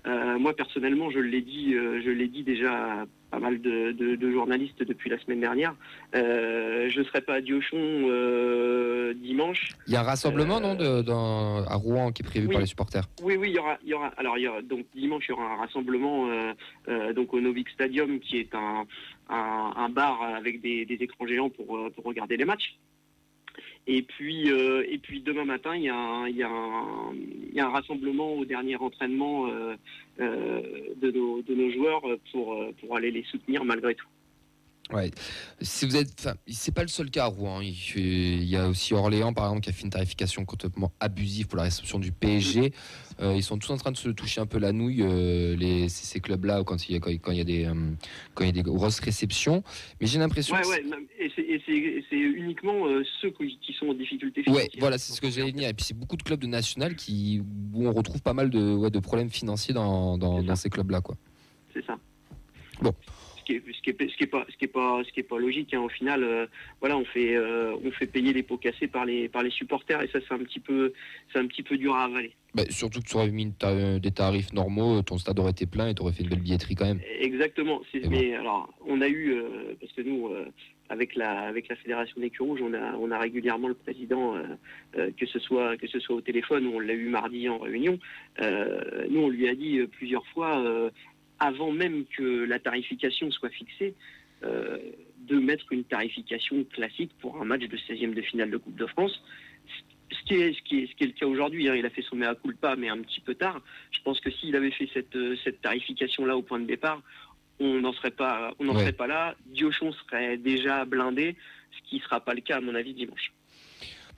Euh, 0.07 0.37
moi 0.37 0.55
personnellement, 0.55 1.09
je 1.09 1.19
l'ai 1.19 1.41
dit 1.41 1.73
euh, 1.73 1.99
je 2.03 2.11
l'ai 2.11 2.27
dit 2.27 2.43
déjà 2.43 2.73
à 3.01 3.05
pas 3.31 3.39
mal 3.39 3.59
de, 3.59 3.91
de- 3.91 4.15
de 4.15 4.31
journalistes 4.31 4.83
depuis 4.83 5.09
la 5.09 5.17
semaine 5.19 5.39
dernière. 5.39 5.75
Euh, 6.15 6.87
je 6.89 7.01
serai 7.03 7.21
pas 7.21 7.35
à 7.35 7.41
Diochon 7.41 7.77
dimanche. 9.15 9.71
il 9.87 9.93
y 9.93 9.95
a 9.95 10.01
un 10.01 10.03
rassemblement, 10.03 10.59
non, 10.59 10.75
de- 10.75 11.01
dans- 11.01 11.63
à 11.65 11.75
Rouen 11.75 12.11
qui 12.11 12.21
est 12.21 12.25
prévu 12.25 12.47
oui. 12.47 12.53
par 12.53 12.61
les 12.61 12.67
supporters? 12.67 13.03
Oui, 13.23 13.35
oui, 13.35 13.49
il 13.49 13.55
y 13.55 13.59
aura, 13.59 13.77
il 13.83 13.89
y 13.89 13.93
aura. 13.93 14.07
Alors, 14.17 14.37
il 14.37 14.43
y 14.43 14.47
aura, 14.47 14.61
donc 14.61 14.85
dimanche, 14.95 15.25
il 15.27 15.31
y 15.31 15.33
aura 15.33 15.53
un 15.53 15.57
rassemblement 15.57 16.27
donc 17.15 17.33
au 17.33 17.39
Novik 17.41 17.69
Stadium, 17.69 18.19
qui 18.19 18.37
est 18.37 18.53
un, 18.53 18.85
un, 19.29 19.73
un 19.75 19.89
bar 19.89 20.21
avec 20.21 20.61
des, 20.61 20.85
des 20.85 20.95
écrans 20.95 21.25
géants 21.27 21.49
pour, 21.49 21.79
pour 21.93 22.03
regarder 22.03 22.37
les 22.37 22.45
matchs. 22.45 22.77
Et 23.87 24.01
puis, 24.01 24.51
euh, 24.51 24.83
et 24.89 24.97
puis 24.97 25.21
demain 25.21 25.45
matin, 25.45 25.75
il 25.75 25.83
y, 25.83 25.89
a 25.89 27.63
un, 27.65 27.69
rassemblement 27.69 28.33
au 28.33 28.45
dernier 28.45 28.75
entraînement 28.77 29.47
euh, 29.47 29.75
euh, 30.19 30.61
de, 30.97 31.11
nos, 31.11 31.69
joueurs 31.71 32.03
pour 32.31 32.95
aller 32.95 33.11
les 33.11 33.23
soutenir 33.23 33.63
malgré 33.63 33.95
tout. 33.95 34.07
Ouais. 34.93 35.09
Si 35.61 35.85
vous 35.85 35.95
êtes, 35.95 36.29
c'est 36.47 36.73
pas 36.73 36.83
le 36.83 36.87
seul 36.87 37.09
cas 37.09 37.23
à 37.23 37.27
Rouen. 37.27 37.59
Il, 37.61 37.73
fait- 37.73 37.99
il 38.01 38.43
y 38.45 38.55
a 38.55 38.67
aussi 38.69 38.93
Orléans, 38.93 39.33
par 39.33 39.45
exemple, 39.45 39.61
qui 39.63 39.69
a 39.71 39.73
fait 39.73 39.83
une 39.83 39.89
tarification 39.89 40.45
complètement 40.45 40.91
abusive 40.99 41.47
pour 41.47 41.57
la 41.57 41.63
réception 41.63 41.97
du 41.97 42.11
PSG. 42.11 42.71
Euh, 43.19 43.33
ils 43.35 43.41
sont 43.41 43.57
tous 43.57 43.71
en 43.71 43.77
train 43.77 43.91
de 43.91 43.97
se 43.97 44.09
toucher 44.09 44.41
un 44.41 44.45
peu 44.45 44.59
la 44.59 44.73
nouille, 44.73 45.01
euh, 45.01 45.55
les, 45.55 45.89
ces, 45.89 46.19
clubs-là, 46.19 46.63
quand 46.63 46.87
il 46.87 46.93
y 46.93 46.95
a, 46.97 46.99
quand, 46.99 47.09
il- 47.09 47.19
quand 47.19 47.31
il 47.31 47.37
y 47.39 47.41
a 47.41 47.45
des, 47.45 47.67
quand 48.35 48.43
il 48.43 48.47
y 48.47 48.49
a 48.49 48.53
des 48.53 48.61
grosses 48.61 48.99
réceptions. 48.99 49.63
Mais 49.99 50.05
j'ai 50.07 50.19
l'impression. 50.19 50.55
Ouais, 50.55 50.61
que 50.61 50.67
ouais, 50.67 50.83
et 51.19 51.31
c'est- 51.35 52.15
uniquement 52.15 52.85
euh, 52.87 53.03
ceux 53.21 53.31
qui 53.31 53.73
sont 53.79 53.87
en 53.87 53.93
difficulté 53.93 54.41
Ouais, 54.41 54.45
financière. 54.45 54.69
voilà, 54.79 54.97
c'est 54.97 55.13
ce 55.13 55.21
que 55.21 55.29
j'allais 55.29 55.51
dire. 55.51 55.67
Et 55.69 55.73
puis 55.73 55.85
c'est 55.85 55.97
beaucoup 55.97 56.15
de 56.17 56.23
clubs 56.23 56.39
de 56.39 56.47
national 56.47 56.95
qui 56.95 57.41
où 57.73 57.87
on 57.87 57.91
retrouve 57.91 58.21
pas 58.21 58.33
mal 58.33 58.49
de, 58.49 58.75
ouais, 58.75 58.89
de 58.91 58.99
problèmes 58.99 59.29
financiers 59.29 59.73
dans, 59.73 60.17
dans, 60.17 60.55
ces 60.55 60.69
clubs-là, 60.69 61.01
quoi. 61.01 61.15
C'est 61.73 61.85
ça. 61.85 61.97
Bon. 62.81 62.93
Ce 63.47 63.51
qui 63.53 63.57
est, 63.57 63.63
ce 63.73 63.81
qui 63.83 63.89
est, 63.91 64.09
ce 64.09 64.17
qui 64.17 64.23
est 64.23 64.27
pas, 64.27 64.45
ce 64.49 64.57
qui 64.57 64.65
est 64.65 64.67
pas, 64.69 65.01
ce 65.05 65.11
qui 65.11 65.19
est 65.19 65.23
pas 65.23 65.37
logique. 65.37 65.73
hein. 65.75 65.81
Au 65.81 65.89
final, 65.89 66.23
euh, 66.23 66.47
voilà, 66.79 66.97
on 66.97 67.05
fait, 67.05 67.35
euh, 67.35 67.75
on 67.83 67.91
fait 67.91 68.07
payer 68.07 68.33
les 68.33 68.41
pots 68.41 68.57
cassés 68.57 68.87
par 68.87 69.05
les, 69.05 69.29
par 69.29 69.43
les 69.43 69.51
supporters, 69.51 70.01
et 70.01 70.07
ça, 70.07 70.19
c'est 70.27 70.33
un 70.33 70.39
petit 70.39 70.59
peu, 70.59 70.93
c'est 71.31 71.37
un 71.39 71.45
petit 71.45 71.61
peu 71.61 71.77
dur 71.77 71.93
à 71.95 72.05
avaler. 72.05 72.31
Bah, 72.55 72.63
surtout 72.69 73.01
que 73.01 73.05
tu 73.07 73.15
aurais 73.17 73.29
mis 73.29 73.51
ta- 73.51 73.99
des 73.99 74.11
tarifs 74.11 74.51
normaux, 74.53 75.01
ton 75.03 75.17
stade 75.19 75.37
aurait 75.39 75.51
été 75.51 75.65
plein 75.67 75.89
et 75.89 75.93
tu 75.93 76.01
aurais 76.01 76.13
fait 76.13 76.23
une 76.23 76.29
belle 76.29 76.39
billetterie 76.39 76.73
quand 76.75 76.85
même. 76.85 77.01
Exactement. 77.19 77.81
C'est- 77.91 77.99
Et 77.99 78.01
bon. 78.01 78.09
Mais 78.11 78.33
alors, 78.33 78.73
on 78.87 79.01
a 79.01 79.07
eu, 79.09 79.33
euh, 79.33 79.75
parce 79.79 79.91
que 79.91 80.01
nous, 80.01 80.29
avec 80.89 81.15
la, 81.15 81.41
avec 81.41 81.67
la 81.67 81.75
fédération 81.75 82.19
des 82.21 82.31
Rouges, 82.39 82.61
on 82.63 82.73
a, 82.73 82.95
on 82.95 83.11
a 83.11 83.19
régulièrement 83.19 83.67
le 83.67 83.73
président, 83.73 84.35
euh, 84.37 84.43
euh, 84.97 85.11
que 85.19 85.25
ce 85.25 85.37
soit, 85.39 85.75
que 85.77 85.87
ce 85.87 85.99
soit 85.99 86.15
au 86.15 86.21
téléphone 86.21 86.65
ou 86.67 86.75
on 86.77 86.79
l'a 86.79 86.93
eu 86.93 87.09
mardi 87.09 87.49
en 87.49 87.57
réunion. 87.59 87.99
Euh, 88.41 89.05
nous, 89.09 89.19
on 89.21 89.29
lui 89.29 89.49
a 89.49 89.53
dit 89.55 89.81
plusieurs 89.97 90.25
fois, 90.27 90.57
avant 91.39 91.71
même 91.71 92.05
que 92.05 92.43
la 92.45 92.59
tarification 92.59 93.31
soit 93.31 93.49
fixée, 93.49 93.93
euh, 94.43 94.77
de 95.19 95.39
mettre 95.39 95.71
une 95.71 95.83
tarification 95.83 96.63
classique 96.65 97.11
pour 97.19 97.41
un 97.41 97.45
match 97.45 97.61
de 97.67 97.77
16e 97.77 98.13
de 98.13 98.21
finale 98.21 98.51
de 98.51 98.57
Coupe 98.57 98.75
de 98.75 98.85
France. 98.85 99.23
Ce 100.11 100.21
qui 100.27 100.35
est, 100.35 100.53
ce 100.53 100.61
qui 100.61 100.79
est, 100.81 100.87
ce 100.87 100.95
qui 100.95 101.03
est 101.03 101.07
le 101.07 101.13
cas 101.13 101.25
aujourd'hui, 101.25 101.67
hein, 101.67 101.75
il 101.75 101.85
a 101.85 101.89
fait 101.89 102.03
son 102.03 102.15
mea 102.15 102.35
culpa, 102.35 102.75
mais 102.75 102.89
un 102.89 102.99
petit 103.01 103.21
peu 103.21 103.33
tard. 103.33 103.61
Je 103.91 103.99
pense 104.01 104.19
que 104.19 104.29
s'il 104.29 104.55
avait 104.55 104.69
fait 104.71 104.87
cette, 104.93 105.15
euh, 105.15 105.35
cette 105.43 105.61
tarification-là 105.61 106.37
au 106.37 106.43
point 106.43 106.59
de 106.59 106.65
départ, 106.65 107.01
on 107.59 107.79
n'en 107.79 107.93
serait 107.93 108.11
pas, 108.11 108.53
on 108.59 108.65
n'en 108.65 108.75
Ouais. 108.75 108.81
serait 108.81 108.93
pas 108.93 109.07
là. 109.07 109.35
Diochon 109.47 109.91
serait 109.93 110.37
déjà 110.37 110.85
blindé, 110.85 111.35
ce 111.71 111.89
qui 111.89 111.95
ne 111.97 112.01
sera 112.01 112.19
pas 112.19 112.33
le 112.33 112.41
cas 112.41 112.57
à 112.57 112.61
mon 112.61 112.75
avis 112.75 112.93
dimanche. 112.93 113.31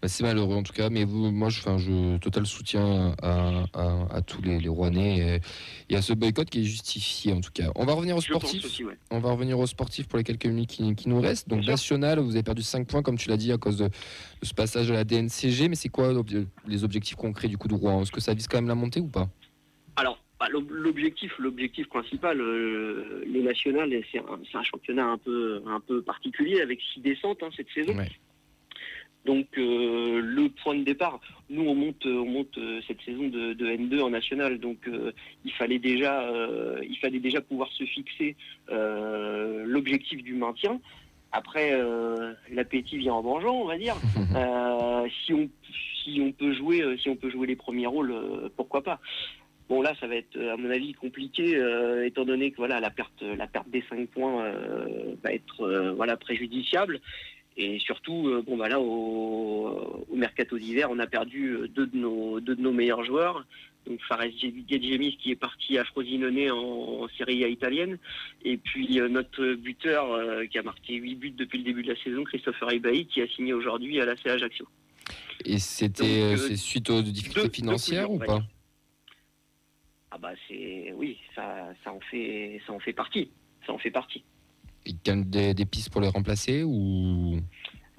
Bah, 0.01 0.08
c'est 0.08 0.24
malheureux 0.24 0.56
en 0.56 0.62
tout 0.63 0.74
cas, 0.74 0.89
mais 0.92 1.06
vous, 1.06 1.32
moi 1.32 1.50
je, 1.50 1.60
enfin, 1.60 1.77
je 1.80 2.18
total 2.18 2.46
soutien 2.46 3.16
à, 3.22 3.63
à- 3.74 4.08
à 4.18 4.22
tous 4.22 4.42
les, 4.44 4.60
les 4.60 4.70
Rouennais 4.70 5.39
et, 5.89 5.94
et 5.94 5.98
à 5.98 6.04
ce 6.04 6.13
boycott 6.13 6.48
qui 6.50 6.62
est 6.62 6.66
justifié 6.66 7.34
en 7.34 7.42
tout 7.42 7.50
cas. 7.51 7.72
On 7.75 7.84
va 7.86 7.94
revenir 7.94 8.16
au 8.16 8.22
Je 8.22 8.27
pense 8.32 8.42
sportif. 8.42 8.66
aussi, 8.66 8.84
ouais. 8.84 8.96
On 9.10 9.20
va 9.20 9.32
revenir 9.32 9.58
aux 9.58 9.66
sportifs 9.66 10.08
pour 10.08 10.18
les 10.20 10.24
quelques 10.24 10.46
minutes 10.46 10.70
qui, 10.70 10.96
qui 10.96 11.10
nous 11.10 11.20
restent. 11.20 11.50
Donc 11.50 11.66
national, 11.66 12.20
vous 12.20 12.32
avez 12.36 12.44
perdu 12.44 12.62
5 12.62 12.88
points 12.88 13.01
comme 13.01 13.18
tu 13.18 13.27
l'as 13.30 13.38
dit 13.38 13.51
à 13.51 13.58
cause 13.58 13.77
de, 13.77 13.86
de 13.88 14.46
ce 14.46 14.54
passage 14.54 14.92
à 14.92 14.94
la 14.94 15.04
DNCG, 15.04 15.68
mais 15.68 15.75
c'est 15.75 15.89
quoi 15.89 16.13
les 16.68 16.84
objectifs 16.84 17.16
concrets 17.16 17.48
du 17.48 17.58
coup 17.58 17.68
de 17.68 17.74
Rouen? 17.74 18.04
Est-ce 18.04 18.12
que 18.12 18.22
ça 18.22 18.34
vise 18.36 18.48
quand 18.48 18.58
même 18.58 18.68
la 18.68 18.75
montée 18.75 19.00
ou 19.00 19.08
pas? 19.08 19.27
Alors, 19.96 20.20
bah, 20.39 20.48
l'ob- 20.51 20.70
l'objectif, 20.70 21.32
l'objectif 21.39 21.88
principal, 21.89 22.39
euh, 22.39 23.24
le 23.25 23.42
national, 23.42 23.89
c'est 24.12 24.20
un, 24.20 24.63
championnat 24.63 25.06
un 25.08 25.18
peu, 25.18 25.63
un 25.66 25.80
peu 25.80 26.04
particulier 26.04 26.62
avec 26.62 26.80
six 26.94 27.00
descentes 27.00 27.42
hein, 27.42 27.50
cette 27.58 27.70
saison. 27.74 27.96
Ouais. 27.98 28.12
Donc 29.27 29.48
euh, 29.57 30.22
le 30.24 30.48
point 30.63 30.74
de 30.74 30.84
départ, 30.84 31.19
nous 31.50 31.63
on 31.63 31.75
monte, 31.75 32.05
on 32.05 32.25
monte 32.25 32.57
euh, 32.57 32.79
cette 32.88 33.01
saison 33.01 33.27
de, 33.27 33.51
de 33.51 33.65
N2 33.65 34.01
en 34.01 34.10
national, 34.10 34.57
donc 34.57 34.88
euh, 34.88 35.12
il 35.43 35.51
fallait 35.51 35.79
déjà, 35.79 36.22
euh, 36.22 36.79
il 36.89 36.98
fallait 36.98 37.19
déjà 37.19 37.41
pouvoir 37.41 37.69
se 37.74 37.84
fixer 37.84 38.38
euh, 38.72 39.65
l'objectif 39.65 40.24
du 40.24 40.34
maintien. 40.34 40.79
Après, 41.34 41.74
euh, 41.74 42.34
l'appétit 42.53 42.98
vient 42.98 43.15
en 43.15 43.22
mangeant, 43.22 43.55
on 43.55 43.65
va 43.65 43.77
dire. 43.77 43.98
Euh, 44.36 45.07
si 45.25 45.34
on 45.34 45.50
si 46.03 46.19
on 46.22 46.31
peut 46.31 46.53
jouer, 46.53 46.81
euh, 46.81 46.98
si 46.98 47.10
on 47.10 47.15
peut 47.15 47.29
jouer 47.29 47.48
les 47.48 47.55
premiers 47.55 47.88
rôles, 47.88 48.12
euh, 48.12 48.50
pourquoi 48.55 48.84
pas. 48.84 49.00
Bon 49.67 49.81
là, 49.81 49.93
ça 50.00 50.05
va 50.07 50.15
être 50.15 50.38
à 50.38 50.57
mon 50.57 50.69
avis 50.69 50.93
compliqué, 50.93 51.55
euh, 51.55 52.05
étant 52.05 52.24
donné 52.24 52.51
que 52.51 52.57
voilà 52.57 52.79
la 52.79 52.89
perte, 52.89 53.22
la 53.22 53.48
perte 53.48 53.69
des 53.69 53.84
5 53.89 54.07
points 54.10 54.43
euh, 54.43 55.15
va 55.24 55.34
être 55.34 55.62
euh, 55.62 55.93
voilà 55.93 56.17
préjudiciable. 56.17 57.00
Et 57.60 57.80
surtout, 57.80 58.28
euh, 58.28 58.44
bon 58.46 58.56
bah 58.56 58.70
là 58.70 58.80
au, 58.80 60.06
au 60.10 60.16
mercato 60.16 60.58
d'hiver, 60.60 60.90
on 60.92 61.00
a 61.00 61.08
perdu 61.08 61.48
euh, 61.56 61.68
deux 61.68 61.88
de 61.88 61.98
nos 61.98 62.40
deux 62.40 62.56
de 62.56 62.62
nos 62.62 62.72
meilleurs 62.72 63.04
joueurs. 63.04 63.46
Donc 63.88 64.00
Fares 64.08 64.30
Gedjemis 64.70 65.18
qui 65.18 65.32
est 65.32 65.36
parti 65.36 65.78
à 65.78 65.84
Frosinone 65.86 66.52
en, 66.52 67.04
en 67.04 67.08
Serie 67.18 67.44
A 67.46 67.48
italienne, 67.48 67.98
et 68.44 68.58
puis 68.58 69.00
euh, 69.00 69.08
notre 69.10 69.54
buteur 69.56 70.12
euh, 70.12 70.46
qui 70.46 70.58
a 70.60 70.64
marqué 70.64 70.96
8 70.96 71.16
buts 71.16 71.32
depuis 71.32 71.58
le 71.60 71.64
début 71.64 71.84
de 71.84 71.94
la 71.94 72.04
saison, 72.04 72.24
Christopher 72.26 72.74
Ibaï, 72.74 73.06
qui 73.08 73.22
a 73.22 73.28
signé 73.30 73.54
aujourd'hui 73.54 74.00
à 74.02 74.06
la 74.06 74.16
CA 74.18 74.34
Ajaccio. 74.34 74.68
Et 75.46 75.58
c'était 75.58 76.04
euh, 76.36 76.56
suite 76.58 76.90
aux 76.90 77.02
difficultés 77.02 77.48
deux- 77.48 77.54
financières 77.54 78.12
ou 78.12 78.20
pas 78.20 78.42
Ah 80.12 80.18
bah 80.18 80.34
c'est 80.48 80.94
oui, 80.96 81.18
ça, 81.34 81.74
ça 81.84 81.92
en 81.94 82.00
fait 82.12 82.62
ça 82.68 82.74
en 82.74 82.80
fait 82.80 82.94
partie. 82.94 83.30
Ça 83.66 83.74
en 83.74 83.78
fait 83.78 83.92
partie. 83.92 84.24
Il 84.88 85.12
a 85.12 85.15
des, 85.15 85.53
des 85.53 85.65
pistes 85.65 85.91
pour 85.91 86.01
les 86.01 86.08
remplacer 86.08 86.63
ou? 86.63 87.39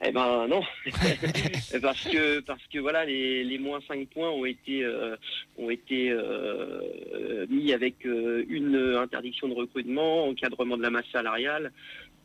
Eh 0.01 0.13
ben 0.13 0.47
non, 0.47 0.63
parce 1.83 2.05
que 2.05 2.39
parce 2.41 2.65
que 2.73 2.79
voilà 2.79 3.05
les, 3.05 3.43
les 3.43 3.59
moins 3.59 3.81
5 3.89 4.09
points 4.11 4.31
ont 4.31 4.45
été 4.45 4.85
euh, 4.85 5.17
ont 5.59 5.71
été 5.71 6.11
euh, 6.11 7.47
mis 7.51 7.73
avec 7.73 8.07
euh, 8.07 8.45
une 8.49 8.77
interdiction 8.97 9.49
de 9.49 9.55
recrutement, 9.55 10.29
encadrement 10.29 10.77
de 10.77 10.83
la 10.83 10.91
masse 10.91 11.09
salariale. 11.13 11.73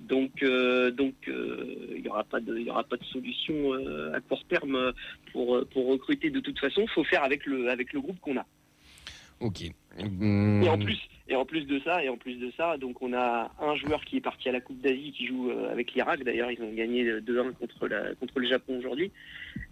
Donc 0.01 0.43
euh, 0.43 0.91
donc 0.91 1.15
euh, 1.27 1.95
il 1.97 2.05
y 2.05 2.09
aura 2.09 2.23
pas 2.23 2.39
de 2.39 2.59
il 2.59 2.69
aura 2.69 2.83
pas 2.83 2.97
de 2.97 3.05
solution 3.05 3.73
euh, 3.73 4.13
à 4.13 4.21
court 4.21 4.43
terme 4.45 4.93
pour 5.31 5.65
pour 5.71 5.87
recruter 5.87 6.29
de 6.29 6.41
toute 6.41 6.59
façon. 6.59 6.85
Faut 6.93 7.03
faire 7.03 7.23
avec 7.23 7.43
le 7.47 7.69
avec 7.69 7.91
le 7.91 8.01
groupe 8.01 8.19
qu'on 8.19 8.37
a. 8.37 8.45
Ok. 9.39 9.63
Et 9.63 10.69
en 10.69 10.77
plus, 10.77 10.99
et 11.27 11.35
en 11.35 11.45
plus 11.45 11.65
de 11.65 11.79
ça, 11.85 12.03
et 12.03 12.09
en 12.09 12.17
plus 12.17 12.35
de 12.35 12.51
ça, 12.57 12.77
donc 12.77 13.01
on 13.01 13.13
a 13.13 13.51
un 13.61 13.75
joueur 13.75 14.03
qui 14.03 14.17
est 14.17 14.21
parti 14.21 14.49
à 14.49 14.51
la 14.51 14.59
Coupe 14.61 14.81
d'Asie 14.81 15.13
qui 15.17 15.25
joue 15.27 15.49
euh, 15.51 15.71
avec 15.71 15.93
l'Irak. 15.93 16.23
D'ailleurs, 16.23 16.51
ils 16.51 16.61
ont 16.61 16.73
gagné 16.73 17.05
2-1 17.21 17.53
contre 17.53 17.87
la 17.87 18.13
contre 18.15 18.39
le 18.39 18.47
Japon 18.49 18.77
aujourd'hui. 18.79 19.11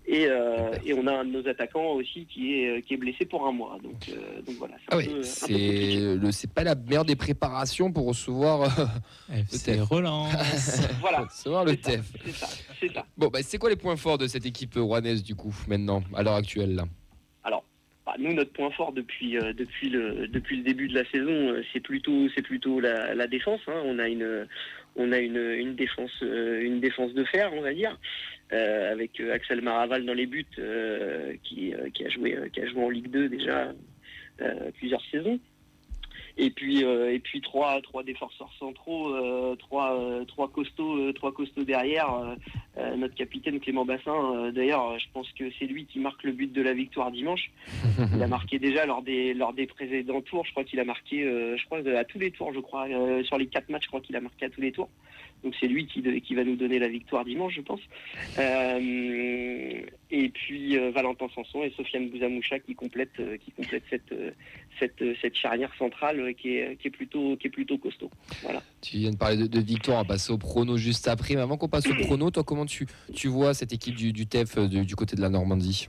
Et, 0.07 0.25
euh, 0.27 0.71
et 0.85 0.93
on 0.93 1.05
a 1.07 1.13
un 1.13 1.25
de 1.25 1.31
nos 1.31 1.47
attaquants 1.47 1.91
aussi 1.93 2.25
qui 2.25 2.55
est 2.61 2.69
euh, 2.77 2.81
qui 2.81 2.93
est 2.93 2.97
blessé 2.97 3.25
pour 3.25 3.45
un 3.47 3.51
mois. 3.51 3.77
Donc 3.83 4.09
euh, 4.09 4.41
donc 4.41 4.55
voilà. 4.57 4.75
Ah 4.89 4.95
un 4.95 4.97
ouais, 4.97 5.05
peu- 5.05 5.11
un 5.11 5.15
peu 5.15 5.19
compliqué. 5.53 5.91
c'est 5.99 6.15
le 6.15 6.31
c'est 6.31 6.53
pas 6.53 6.63
la 6.63 6.75
meilleure 6.75 7.05
des 7.05 7.15
préparations 7.15 7.91
pour 7.91 8.07
recevoir 8.07 8.79
euh, 8.79 8.85
FC 9.51 9.73
TEF. 9.73 9.81
relance. 9.83 10.33
Voilà. 11.01 11.19
recevoir 11.21 11.65
le 11.65 11.71
C'est 11.71 11.83
ça, 11.83 11.91
TEF. 11.91 12.11
C'est 12.25 12.31
ça, 12.31 12.47
c'est 12.79 12.93
ça. 12.93 13.05
Bon, 13.17 13.27
bah, 13.27 13.39
c'est 13.43 13.57
quoi 13.57 13.69
les 13.69 13.75
points 13.75 13.95
forts 13.97 14.17
de 14.17 14.27
cette 14.27 14.45
équipe 14.45 14.73
rouennaise 14.75 15.23
du 15.23 15.35
coup 15.35 15.53
maintenant 15.67 16.01
à 16.15 16.23
l'heure 16.23 16.35
actuelle 16.35 16.75
là? 16.75 16.85
Bah, 18.11 18.17
nous, 18.19 18.33
notre 18.33 18.51
point 18.51 18.71
fort 18.71 18.91
depuis 18.91 19.37
euh, 19.37 19.53
depuis 19.53 19.89
le 19.89 20.27
depuis 20.27 20.57
le 20.57 20.63
début 20.63 20.87
de 20.89 20.95
la 20.95 21.05
saison, 21.11 21.31
euh, 21.31 21.63
c'est 21.71 21.79
plutôt 21.79 22.27
c'est 22.35 22.41
plutôt 22.41 22.79
la, 22.79 23.27
défense. 23.27 23.61
hein. 23.67 23.81
On 23.85 23.99
a 23.99 24.09
une 24.09 24.47
on 24.97 25.11
a 25.13 25.19
une, 25.19 25.37
une 25.37 25.75
défense 25.75 26.11
euh, 26.21 26.61
une 26.61 26.81
défense 26.81 27.13
de 27.13 27.23
fer, 27.23 27.51
on 27.53 27.61
va 27.61 27.73
dire, 27.73 27.97
avec 28.51 29.21
Axel 29.21 29.61
Maraval 29.61 30.05
dans 30.05 30.13
les 30.13 30.25
buts, 30.25 30.45
qui 31.43 31.73
qui 31.93 32.05
a 32.05 32.09
joué 32.09 32.37
qui 32.51 32.61
a 32.61 32.67
joué 32.67 32.83
en 32.83 32.89
Ligue 32.89 33.09
2 33.09 33.29
déjà 33.29 33.73
plusieurs 34.77 35.03
saisons. 35.11 35.39
Et 36.37 36.49
puis 36.49 36.83
euh, 36.83 37.13
et 37.13 37.19
puis 37.19 37.41
trois 37.41 37.81
trois 37.81 38.03
défenseurs 38.03 38.51
centraux, 38.59 39.13
euh, 39.13 39.55
trois 39.55 39.99
euh, 39.99 40.25
trois 40.25 40.49
costauds 40.49 41.11
trois 41.13 41.31
costauds 41.31 41.63
derrière. 41.63 42.37
notre 42.97 43.15
capitaine 43.15 43.59
Clément 43.59 43.85
Bassin, 43.85 44.51
d'ailleurs, 44.51 44.97
je 44.99 45.05
pense 45.13 45.29
que 45.33 45.45
c'est 45.59 45.65
lui 45.65 45.85
qui 45.85 45.99
marque 45.99 46.23
le 46.23 46.31
but 46.31 46.51
de 46.51 46.61
la 46.61 46.73
victoire 46.73 47.11
dimanche. 47.11 47.51
Il 48.15 48.23
a 48.23 48.27
marqué 48.27 48.59
déjà 48.59 48.85
lors 48.85 49.01
des 49.01 49.33
lors 49.33 49.53
des 49.53 49.67
précédents 49.67 50.21
tours. 50.21 50.45
Je 50.45 50.51
crois 50.51 50.63
qu'il 50.63 50.79
a 50.79 50.85
marqué, 50.85 51.23
je 51.23 51.65
crois 51.65 51.79
à 51.79 52.03
tous 52.05 52.19
les 52.19 52.31
tours, 52.31 52.53
je 52.53 52.59
crois 52.59 52.87
sur 53.23 53.37
les 53.37 53.47
quatre 53.47 53.69
matchs, 53.69 53.83
je 53.83 53.87
crois 53.89 54.01
qu'il 54.01 54.15
a 54.15 54.21
marqué 54.21 54.45
à 54.45 54.49
tous 54.49 54.61
les 54.61 54.71
tours. 54.71 54.89
Donc 55.43 55.55
c'est 55.59 55.67
lui 55.67 55.87
qui, 55.87 56.01
qui 56.21 56.35
va 56.35 56.43
nous 56.43 56.55
donner 56.55 56.79
la 56.79 56.87
victoire 56.87 57.25
dimanche, 57.25 57.55
je 57.55 57.61
pense. 57.61 57.81
Et 60.11 60.27
puis 60.27 60.77
euh, 60.77 60.91
Valentin 60.91 61.27
Sanson 61.33 61.63
et 61.63 61.71
Sofiane 61.71 62.09
Bouzamoucha 62.09 62.59
qui 62.59 62.75
complètent 62.75 63.19
euh, 63.21 63.37
qui 63.37 63.51
complètent 63.51 63.85
cette 63.89 64.11
euh, 64.11 64.31
cette 64.77 65.01
cette 65.21 65.35
charnière 65.35 65.71
centrale 65.77 66.35
qui 66.35 66.57
est 66.57 66.75
qui 66.75 66.89
est 66.89 66.91
plutôt 66.91 67.37
qui 67.37 67.47
est 67.47 67.49
plutôt 67.49 67.77
costaud. 67.77 68.11
Tu 68.81 68.97
viens 68.97 69.11
de 69.11 69.17
parler 69.17 69.37
de, 69.37 69.47
de 69.47 69.59
victoire, 69.61 69.99
on 69.99 70.01
va 70.01 70.07
passer 70.07 70.33
au 70.33 70.37
prono 70.37 70.75
juste 70.75 71.07
après. 71.07 71.35
Mais 71.35 71.41
avant 71.41 71.57
qu'on 71.57 71.69
passe 71.69 71.87
au 71.87 71.95
prono, 71.95 72.29
toi, 72.29 72.43
comment 72.43 72.65
tu, 72.65 72.87
tu 73.13 73.27
vois 73.27 73.53
cette 73.53 73.71
équipe 73.71 73.95
du, 73.95 74.27
TEF 74.27 74.57
du 74.57 74.95
côté 74.95 75.15
de 75.15 75.21
la 75.21 75.29
Normandie? 75.29 75.87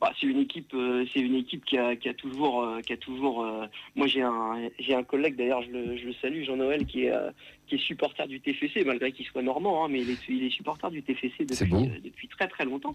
Bah, 0.00 0.12
c'est 0.20 0.26
une 0.26 0.38
équipe, 0.40 0.74
euh, 0.74 1.06
c'est 1.12 1.20
une 1.20 1.34
équipe 1.36 1.64
qui 1.64 1.78
a, 1.78 1.96
qui 1.96 2.10
a 2.10 2.14
toujours, 2.14 2.62
euh, 2.62 2.80
qui 2.80 2.92
a 2.92 2.98
toujours. 2.98 3.42
euh, 3.42 3.66
moi, 3.94 4.06
j'ai 4.06 4.20
un, 4.20 4.68
j'ai 4.78 4.94
un 4.94 5.02
collègue 5.02 5.36
d'ailleurs, 5.36 5.62
je 5.62 5.70
le, 5.70 5.96
je 5.96 6.06
le 6.06 6.12
salue, 6.20 6.42
Jean-Noël, 6.44 6.84
qui 6.84 7.04
est, 7.06 7.12
qui 7.66 7.76
est 7.76 7.78
supporter 7.78 8.26
du 8.28 8.40
TFC, 8.40 8.84
malgré 8.84 9.10
qu'il 9.12 9.24
soit 9.24 9.40
normand, 9.42 9.84
hein, 9.84 9.88
mais 9.90 10.02
il 10.02 10.10
est, 10.10 10.28
il 10.28 10.44
est 10.44 10.50
supporter 10.50 10.90
du 10.90 11.02
TFC 11.02 11.46
depuis, 11.46 12.28
très 12.28 12.46
très 12.46 12.66
longtemps. 12.66 12.94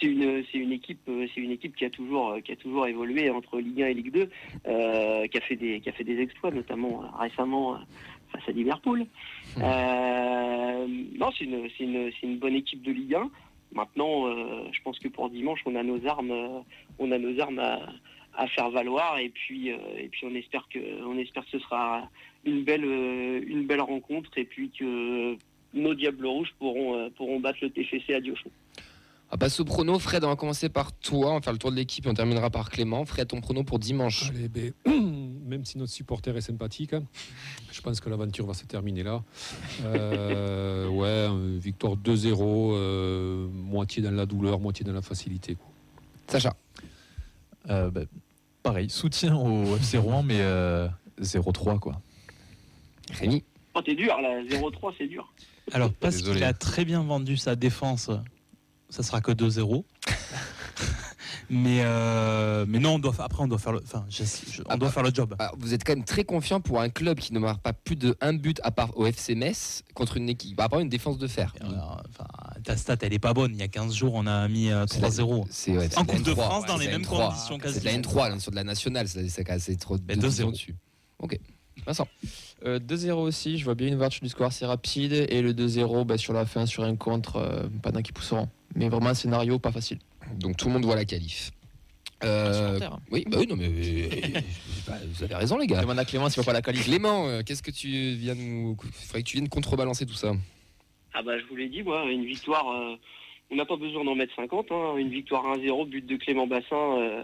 C'est 0.00 0.06
une, 0.06 0.44
c'est 0.52 0.58
une 0.58 0.70
équipe, 0.72 1.00
c'est 1.34 1.40
une 1.40 1.50
équipe 1.50 1.74
qui 1.74 1.84
a 1.86 1.90
toujours, 1.90 2.36
qui 2.44 2.52
a 2.52 2.56
toujours 2.56 2.86
évolué 2.86 3.30
entre 3.30 3.58
Ligue 3.58 3.82
1 3.82 3.86
et 3.86 3.94
Ligue 3.94 4.12
2, 4.12 4.28
euh, 4.66 5.26
qui 5.26 5.38
a 5.38 5.40
fait 5.40 5.56
des, 5.56 5.80
qui 5.80 5.88
a 5.88 5.92
fait 5.92 6.04
des 6.04 6.20
exploits, 6.20 6.50
notamment 6.50 7.04
récemment 7.18 7.78
face 8.30 8.42
à 8.46 8.52
Liverpool. 8.52 9.06
Euh, 9.56 10.86
non, 11.18 11.30
c'est 11.36 11.44
une, 11.44 11.68
c'est 11.76 11.84
une, 11.84 12.10
c'est 12.20 12.26
une 12.26 12.38
bonne 12.38 12.54
équipe 12.54 12.82
de 12.82 12.92
Ligue 12.92 13.14
1. 13.14 13.30
Maintenant, 13.72 14.26
euh, 14.26 14.64
je 14.72 14.80
pense 14.82 14.98
que 14.98 15.08
pour 15.08 15.30
dimanche, 15.30 15.60
on 15.66 15.74
a 15.74 15.82
nos 15.82 16.04
armes, 16.06 16.30
euh, 16.30 16.60
on 16.98 17.12
a 17.12 17.18
nos 17.18 17.38
armes 17.40 17.58
à, 17.58 17.80
à 18.38 18.46
faire 18.46 18.70
valoir, 18.70 19.18
et 19.18 19.28
puis, 19.28 19.72
euh, 19.72 19.76
et 19.98 20.08
puis 20.08 20.24
on 20.24 20.34
espère 20.34 20.66
que, 20.72 20.78
on 21.04 21.18
espère 21.18 21.44
que 21.44 21.50
ce 21.50 21.58
sera 21.58 22.08
une 22.44 22.64
belle, 22.64 22.84
euh, 22.84 23.40
une 23.46 23.66
belle 23.66 23.80
rencontre, 23.80 24.30
et 24.36 24.44
puis 24.44 24.70
que 24.70 25.36
nos 25.74 25.94
Diables 25.94 26.26
Rouges 26.26 26.54
pourront, 26.58 26.96
euh, 26.96 27.08
pourront 27.16 27.40
battre 27.40 27.58
le 27.62 27.70
TFC 27.70 28.14
à 28.14 28.20
Diochon. 28.20 28.50
On 29.30 29.32
va 29.32 29.38
passer 29.38 29.60
au 29.60 29.64
prono. 29.64 29.98
Fred, 29.98 30.24
on 30.24 30.28
va 30.28 30.36
commencer 30.36 30.70
par 30.70 30.92
toi. 30.92 31.32
On 31.32 31.34
va 31.34 31.40
faire 31.42 31.52
le 31.52 31.58
tour 31.58 31.70
de 31.70 31.76
l'équipe 31.76 32.06
et 32.06 32.08
on 32.08 32.14
terminera 32.14 32.48
par 32.48 32.70
Clément. 32.70 33.04
Fred, 33.04 33.28
ton 33.28 33.42
prono 33.42 33.62
pour 33.62 33.78
dimanche 33.78 34.30
Allez, 34.30 34.48
ben, 34.48 34.72
même 35.48 35.64
si 35.64 35.78
notre 35.78 35.92
supporter 35.92 36.36
est 36.36 36.40
sympathique, 36.42 36.92
hein, 36.92 37.02
je 37.72 37.80
pense 37.80 38.00
que 38.00 38.08
l'aventure 38.08 38.46
va 38.46 38.54
se 38.54 38.64
terminer 38.64 39.02
là. 39.02 39.22
Euh, 39.84 40.86
ouais, 40.88 41.28
victoire 41.58 41.96
2-0, 41.96 42.72
euh, 42.74 43.48
moitié 43.48 44.02
dans 44.02 44.10
la 44.10 44.26
douleur, 44.26 44.60
moitié 44.60 44.84
dans 44.84 44.92
la 44.92 45.02
facilité. 45.02 45.54
quoi. 45.54 45.66
Sacha. 46.28 46.54
Euh, 47.70 47.90
bah, 47.90 48.02
pareil, 48.62 48.88
soutien 48.90 49.36
au 49.36 49.76
FC 49.76 49.98
Rouen, 49.98 50.22
mais 50.22 50.40
euh, 50.40 50.88
0-3 51.20 51.78
quoi. 51.78 52.00
Rémi. 53.10 53.42
Oh, 53.74 53.82
t'es 53.82 53.94
dur, 53.94 54.20
là, 54.20 54.42
0-3, 54.44 54.94
c'est 54.98 55.06
dur. 55.06 55.32
Alors, 55.72 55.92
parce 55.92 56.16
Désolé. 56.16 56.34
qu'il 56.36 56.44
a 56.44 56.52
très 56.52 56.84
bien 56.84 57.02
vendu 57.02 57.36
sa 57.36 57.56
défense, 57.56 58.10
ça 58.88 59.02
sera 59.02 59.20
que 59.20 59.32
2-0. 59.32 59.84
mais, 61.50 61.80
euh, 61.82 62.64
mais 62.68 62.78
non, 62.78 62.94
on 62.94 62.98
doit, 62.98 63.14
après, 63.18 63.42
on 63.42 63.48
doit 63.48 63.58
faire 63.58 63.72
le, 63.72 63.80
enfin, 63.82 64.04
je- 64.08 64.22
je- 64.24 64.60
on 64.62 64.64
Ah 64.68 64.76
doit 64.76 64.88
bah. 64.88 64.92
faire 64.92 65.02
le 65.02 65.10
job. 65.12 65.34
Ah, 65.38 65.52
vous 65.58 65.72
êtes 65.74 65.84
quand 65.84 65.94
même 65.94 66.04
très 66.04 66.24
confiant 66.24 66.60
pour 66.60 66.80
un 66.80 66.88
club 66.90 67.18
qui 67.18 67.32
ne 67.32 67.38
marque 67.38 67.62
pas 67.62 67.72
plus 67.72 67.96
de 67.96 68.16
un 68.20 68.34
but 68.34 68.60
à 68.64 68.70
part 68.70 68.96
au 68.98 69.06
FC 69.06 69.34
Metz 69.34 69.82
contre 69.94 70.16
une 70.18 70.28
équipe, 70.28 70.60
à 70.60 70.68
part 70.68 70.80
une 70.80 70.88
défense 70.88 71.18
de 71.18 71.26
fer. 71.26 71.54
Alors, 71.60 72.02
enfin, 72.08 72.26
ta 72.64 72.76
stat, 72.76 72.96
elle 73.02 73.12
est 73.14 73.18
pas 73.18 73.32
bonne. 73.34 73.52
Il 73.54 73.58
y 73.58 73.62
a 73.62 73.68
15 73.68 73.94
jours, 73.94 74.12
on 74.14 74.26
a 74.26 74.46
mis 74.48 74.70
euh, 74.70 74.84
C'est 74.88 75.00
3-0. 75.00 75.46
C'est 75.50 75.76
ouais, 75.76 75.88
c'est 75.90 75.98
En 75.98 76.04
Coupe 76.04 76.22
de 76.22 76.32
N3, 76.32 76.34
France, 76.34 76.62
ouais, 76.62 76.68
dans 76.68 76.78
c'est 76.78 76.84
les 76.84 76.90
mêmes 76.90 77.02
N3. 77.02 77.28
conditions 77.28 77.58
C'est 77.62 77.80
de 77.80 77.84
la 77.84 77.92
quasiment. 77.92 78.12
N3, 78.24 78.30
là, 78.30 78.38
sur 78.40 78.50
de 78.50 78.56
la 78.56 78.64
nationale, 78.64 79.08
c'est 79.08 79.28
c'est 79.28 79.76
trop 79.78 79.96
de 79.96 80.02
2-0. 80.02 80.18
divisions 80.20 80.50
dessus. 80.50 80.74
Ok. 81.20 81.38
Vincent. 81.86 82.08
Euh, 82.66 82.80
2-0 82.80 83.12
aussi, 83.22 83.56
je 83.56 83.64
vois 83.64 83.74
bien 83.76 83.86
une 83.86 83.94
ouverture 83.94 84.20
du 84.22 84.28
score 84.28 84.48
assez 84.48 84.66
rapide 84.66 85.12
et 85.12 85.40
le 85.42 85.54
2-0 85.54 86.04
bah, 86.04 86.18
sur 86.18 86.32
la 86.32 86.44
fin 86.44 86.66
sur 86.66 86.82
un 86.82 86.96
contre 86.96 87.36
euh, 87.36 87.68
pendant 87.82 88.02
qu'ils 88.02 88.12
pousseront. 88.14 88.48
Mais 88.74 88.88
vraiment 88.88 89.10
un 89.10 89.14
scénario 89.14 89.58
pas 89.60 89.70
facile. 89.72 89.98
Donc 90.36 90.56
tout 90.56 90.66
le 90.66 90.74
monde 90.74 90.84
voit 90.84 90.96
la 90.96 91.04
qualif. 91.04 91.50
Euh, 92.24 92.80
hein. 92.82 92.98
oui, 93.12 93.24
bah 93.28 93.36
oui, 93.38 93.46
non, 93.46 93.54
mais 93.56 93.68
bah, 94.88 94.94
vous 95.08 95.22
avez 95.22 95.34
raison, 95.36 95.56
les 95.56 95.66
gars. 95.66 95.80
Demande 95.80 95.98
à 95.98 96.04
Clément 96.04 96.28
s'il 96.28 96.42
voit 96.42 96.46
pas 96.46 96.52
la 96.52 96.62
qualif. 96.62 96.84
Clément, 96.84 97.28
euh, 97.28 97.42
qu'est-ce 97.44 97.62
que 97.62 97.70
tu 97.70 97.88
viens 98.16 98.34
nous. 98.34 98.76
Il 98.84 98.90
faudrait 98.90 99.22
que 99.22 99.28
tu 99.28 99.36
viennes 99.36 99.48
contrebalancer 99.48 100.04
tout 100.04 100.14
ça. 100.14 100.32
Ah 101.14 101.22
bah 101.22 101.38
je 101.38 101.44
vous 101.46 101.56
l'ai 101.56 101.68
dit, 101.68 101.82
moi, 101.82 102.04
une 102.10 102.24
victoire, 102.24 102.68
euh, 102.70 102.96
on 103.50 103.56
n'a 103.56 103.64
pas 103.64 103.76
besoin 103.76 104.04
d'en 104.04 104.14
mettre 104.14 104.34
50, 104.36 104.66
hein, 104.70 104.96
une 104.98 105.08
victoire 105.08 105.44
1-0, 105.56 105.88
but 105.88 106.04
de 106.06 106.16
Clément 106.16 106.46
Bassin, 106.46 106.98
euh, 106.98 107.22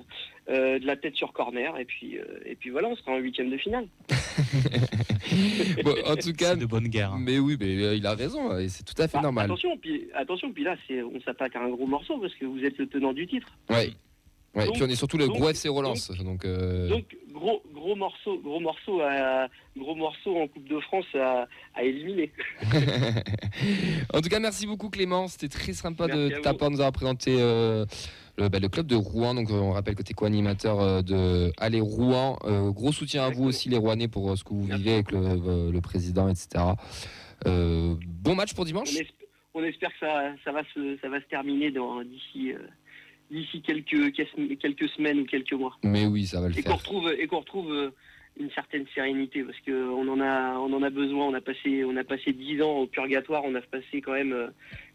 euh, 0.49 0.78
de 0.78 0.87
la 0.87 0.97
tête 0.97 1.14
sur 1.16 1.33
corner, 1.33 1.78
et 1.78 1.85
puis, 1.85 2.19
euh, 2.19 2.25
et 2.47 2.54
puis 2.54 2.71
voilà, 2.71 2.88
on 2.88 2.97
sera 2.97 3.12
en 3.12 3.19
huitième 3.19 3.50
de 3.50 3.57
finale. 3.59 3.87
Bon, 5.85 5.95
en 6.07 6.16
tout 6.16 6.33
cas, 6.33 6.54
de 6.54 6.64
bonne 6.66 6.88
guerre. 6.88 7.16
mais 7.19 7.38
oui, 7.38 7.57
mais 7.59 7.76
euh, 7.83 7.97
il 7.97 8.07
a 8.07 8.14
raison, 8.14 8.57
et 8.57 8.69
c'est 8.69 8.85
tout 8.85 9.00
à 9.02 9.09
fait 9.09 9.16
Bah, 9.19 9.23
normal. 9.23 9.47
Attention, 9.47 9.76
puis, 9.78 10.07
attention, 10.14 10.52
puis 10.52 10.62
là, 10.64 10.76
c'est, 10.87 11.02
on 11.02 11.21
s'attaque 11.23 11.57
à 11.57 11.62
un 11.62 11.71
gros 11.71 11.87
morceau, 11.87 12.19
parce 12.19 12.35
que 12.35 12.45
vous 12.45 12.62
êtes 12.64 12.78
le 12.78 12.87
tenant 12.87 13.12
du 13.12 13.26
titre. 13.26 13.49
Ouais. 13.71 13.90
Ouais, 14.54 14.66
Donc- 14.66 14.75
puis 14.75 14.83
on 14.85 14.88
est 14.88 14.95
surtout 14.95 15.16
le 15.19 15.26
donc- 15.26 15.37
gros 15.37 15.49
FC 15.49 15.69
Relance. 15.69 16.11
Donc, 16.23 16.45
euh, 16.45 16.88
Donc, 16.88 17.16
gros, 17.34 17.62
gros 17.74 17.96
morceau, 17.96 18.38
gros 18.38 18.60
morceau, 18.60 19.00
à, 19.02 19.48
gros 19.76 19.94
morceau 19.94 20.36
en 20.40 20.46
Coupe 20.48 20.68
de 20.68 20.80
France 20.80 21.04
à, 21.14 21.46
à 21.74 21.82
éliminer. 21.82 22.32
en 24.14 24.20
tout 24.20 24.28
cas, 24.28 24.38
merci 24.40 24.66
beaucoup 24.66 24.88
Clément. 24.88 25.28
C'était 25.28 25.48
très 25.48 25.72
sympa 25.72 26.06
Merci 26.06 26.30
de 26.30 26.40
ta 26.40 26.54
part 26.54 26.68
de 26.70 26.74
nous 26.74 26.80
avoir 26.80 26.92
présenté 26.92 27.36
euh, 27.38 27.84
le, 28.38 28.48
bah, 28.48 28.58
le 28.58 28.68
club 28.68 28.86
de 28.86 28.96
Rouen. 28.96 29.34
Donc, 29.34 29.50
euh, 29.50 29.54
on 29.54 29.72
rappelle 29.72 29.94
que 29.94 30.02
tu 30.02 30.12
es 30.12 30.14
co-animateur 30.14 30.80
euh, 30.80 31.02
de 31.02 31.52
Allez 31.58 31.80
Rouen. 31.80 32.38
Euh, 32.44 32.70
gros 32.70 32.92
soutien 32.92 33.24
à 33.24 33.30
vous 33.30 33.44
aussi, 33.44 33.68
les 33.68 33.76
Rouennais, 33.78 34.08
pour 34.08 34.36
ce 34.38 34.44
que 34.44 34.50
vous 34.50 34.64
Merci 34.66 34.82
vivez 34.82 34.94
avec 34.94 35.12
le, 35.12 35.70
le 35.72 35.80
président, 35.80 36.28
etc. 36.28 36.64
Bon 37.44 38.34
match 38.34 38.54
pour 38.54 38.62
On, 38.62 38.66
dimanche. 38.66 38.90
esp- 38.94 39.12
on 39.54 39.62
espère 39.62 39.90
que 39.90 39.98
ça, 40.06 40.32
ça, 40.44 40.52
va 40.52 40.62
se, 40.74 40.96
ça 41.00 41.08
va 41.08 41.20
se 41.20 41.26
terminer 41.26 41.70
d'ici, 41.70 42.52
d'ici 43.34 43.60
quelques, 43.62 44.12
quelques 44.60 44.88
semaines 44.90 45.20
ou 45.20 45.24
quelques 45.24 45.52
mois. 45.52 45.76
Mais 45.82 46.06
oui, 46.06 46.26
ça 46.26 46.40
va 46.40 46.48
le 46.48 46.52
et 46.56 46.62
qu'on 46.62 46.70
faire. 46.70 46.78
retrouve 46.78 47.12
et 47.18 47.26
qu'on 47.26 47.40
retrouve 47.40 47.72
euh, 47.72 47.90
une 48.38 48.50
certaine 48.52 48.84
sérénité 48.94 49.42
parce 49.42 49.58
que 49.60 49.72
on 49.90 50.08
en 50.08 50.20
a 50.20 50.56
on 50.58 50.72
en 50.72 50.82
a 50.82 50.90
besoin 50.90 51.26
on 51.26 51.34
a 51.34 51.40
passé 51.40 51.84
on 51.84 51.96
a 51.96 52.04
passé 52.04 52.32
dix 52.32 52.60
ans 52.62 52.78
au 52.78 52.86
purgatoire 52.86 53.42
on 53.44 53.54
a 53.54 53.60
passé 53.60 54.00
quand 54.00 54.12
même 54.12 54.32
euh, 54.32 54.46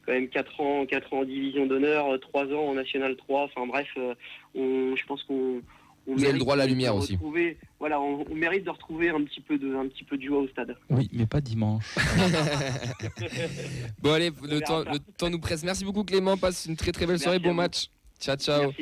quand 0.05 0.13
même 0.13 0.29
4 0.29 0.59
ans, 0.61 0.85
4 0.85 1.13
ans 1.13 1.19
en 1.19 1.25
division 1.25 1.65
d'honneur, 1.67 2.19
3 2.19 2.45
ans 2.47 2.69
en 2.69 2.73
National 2.73 3.15
3. 3.15 3.43
Enfin 3.43 3.67
bref, 3.67 3.87
euh, 3.97 4.15
on, 4.55 4.95
je 4.95 5.05
pense 5.05 5.21
qu'on 5.23 5.61
on 6.07 6.13
Vous 6.15 6.23
avez 6.23 6.27
le 6.27 6.33
mérite 6.33 6.39
droit 6.39 6.53
à 6.55 6.57
la 6.57 6.65
de 6.65 6.69
lumière 6.71 6.95
aussi. 6.95 7.13
retrouver- 7.15 7.57
Voilà, 7.79 8.01
on, 8.01 8.25
on 8.31 8.35
mérite 8.35 8.63
de 8.63 8.69
retrouver 8.71 9.09
un 9.09 9.21
petit 9.23 9.41
peu 9.41 9.57
de, 9.59 9.75
un 9.75 9.87
petit 9.87 10.03
peu 10.03 10.17
de 10.17 10.23
joie 10.23 10.39
au 10.39 10.47
stade. 10.47 10.75
Oui, 10.89 11.07
mais 11.13 11.27
pas 11.27 11.41
dimanche. 11.41 11.93
Bon 14.01 14.13
allez, 14.13 14.31
le 14.43 14.59
temps, 14.61 14.79
le 14.79 14.97
temps 15.17 15.29
nous 15.29 15.39
presse. 15.39 15.63
Merci 15.63 15.85
beaucoup 15.85 16.03
Clément, 16.03 16.37
passe 16.37 16.65
une 16.65 16.75
très 16.77 16.91
très 16.91 17.05
belle 17.05 17.19
soirée, 17.19 17.37
Merci 17.37 17.43
bon 17.43 17.49
vous. 17.51 17.55
match. 17.61 17.89
Ciao 18.19 18.35
ciao. 18.35 18.73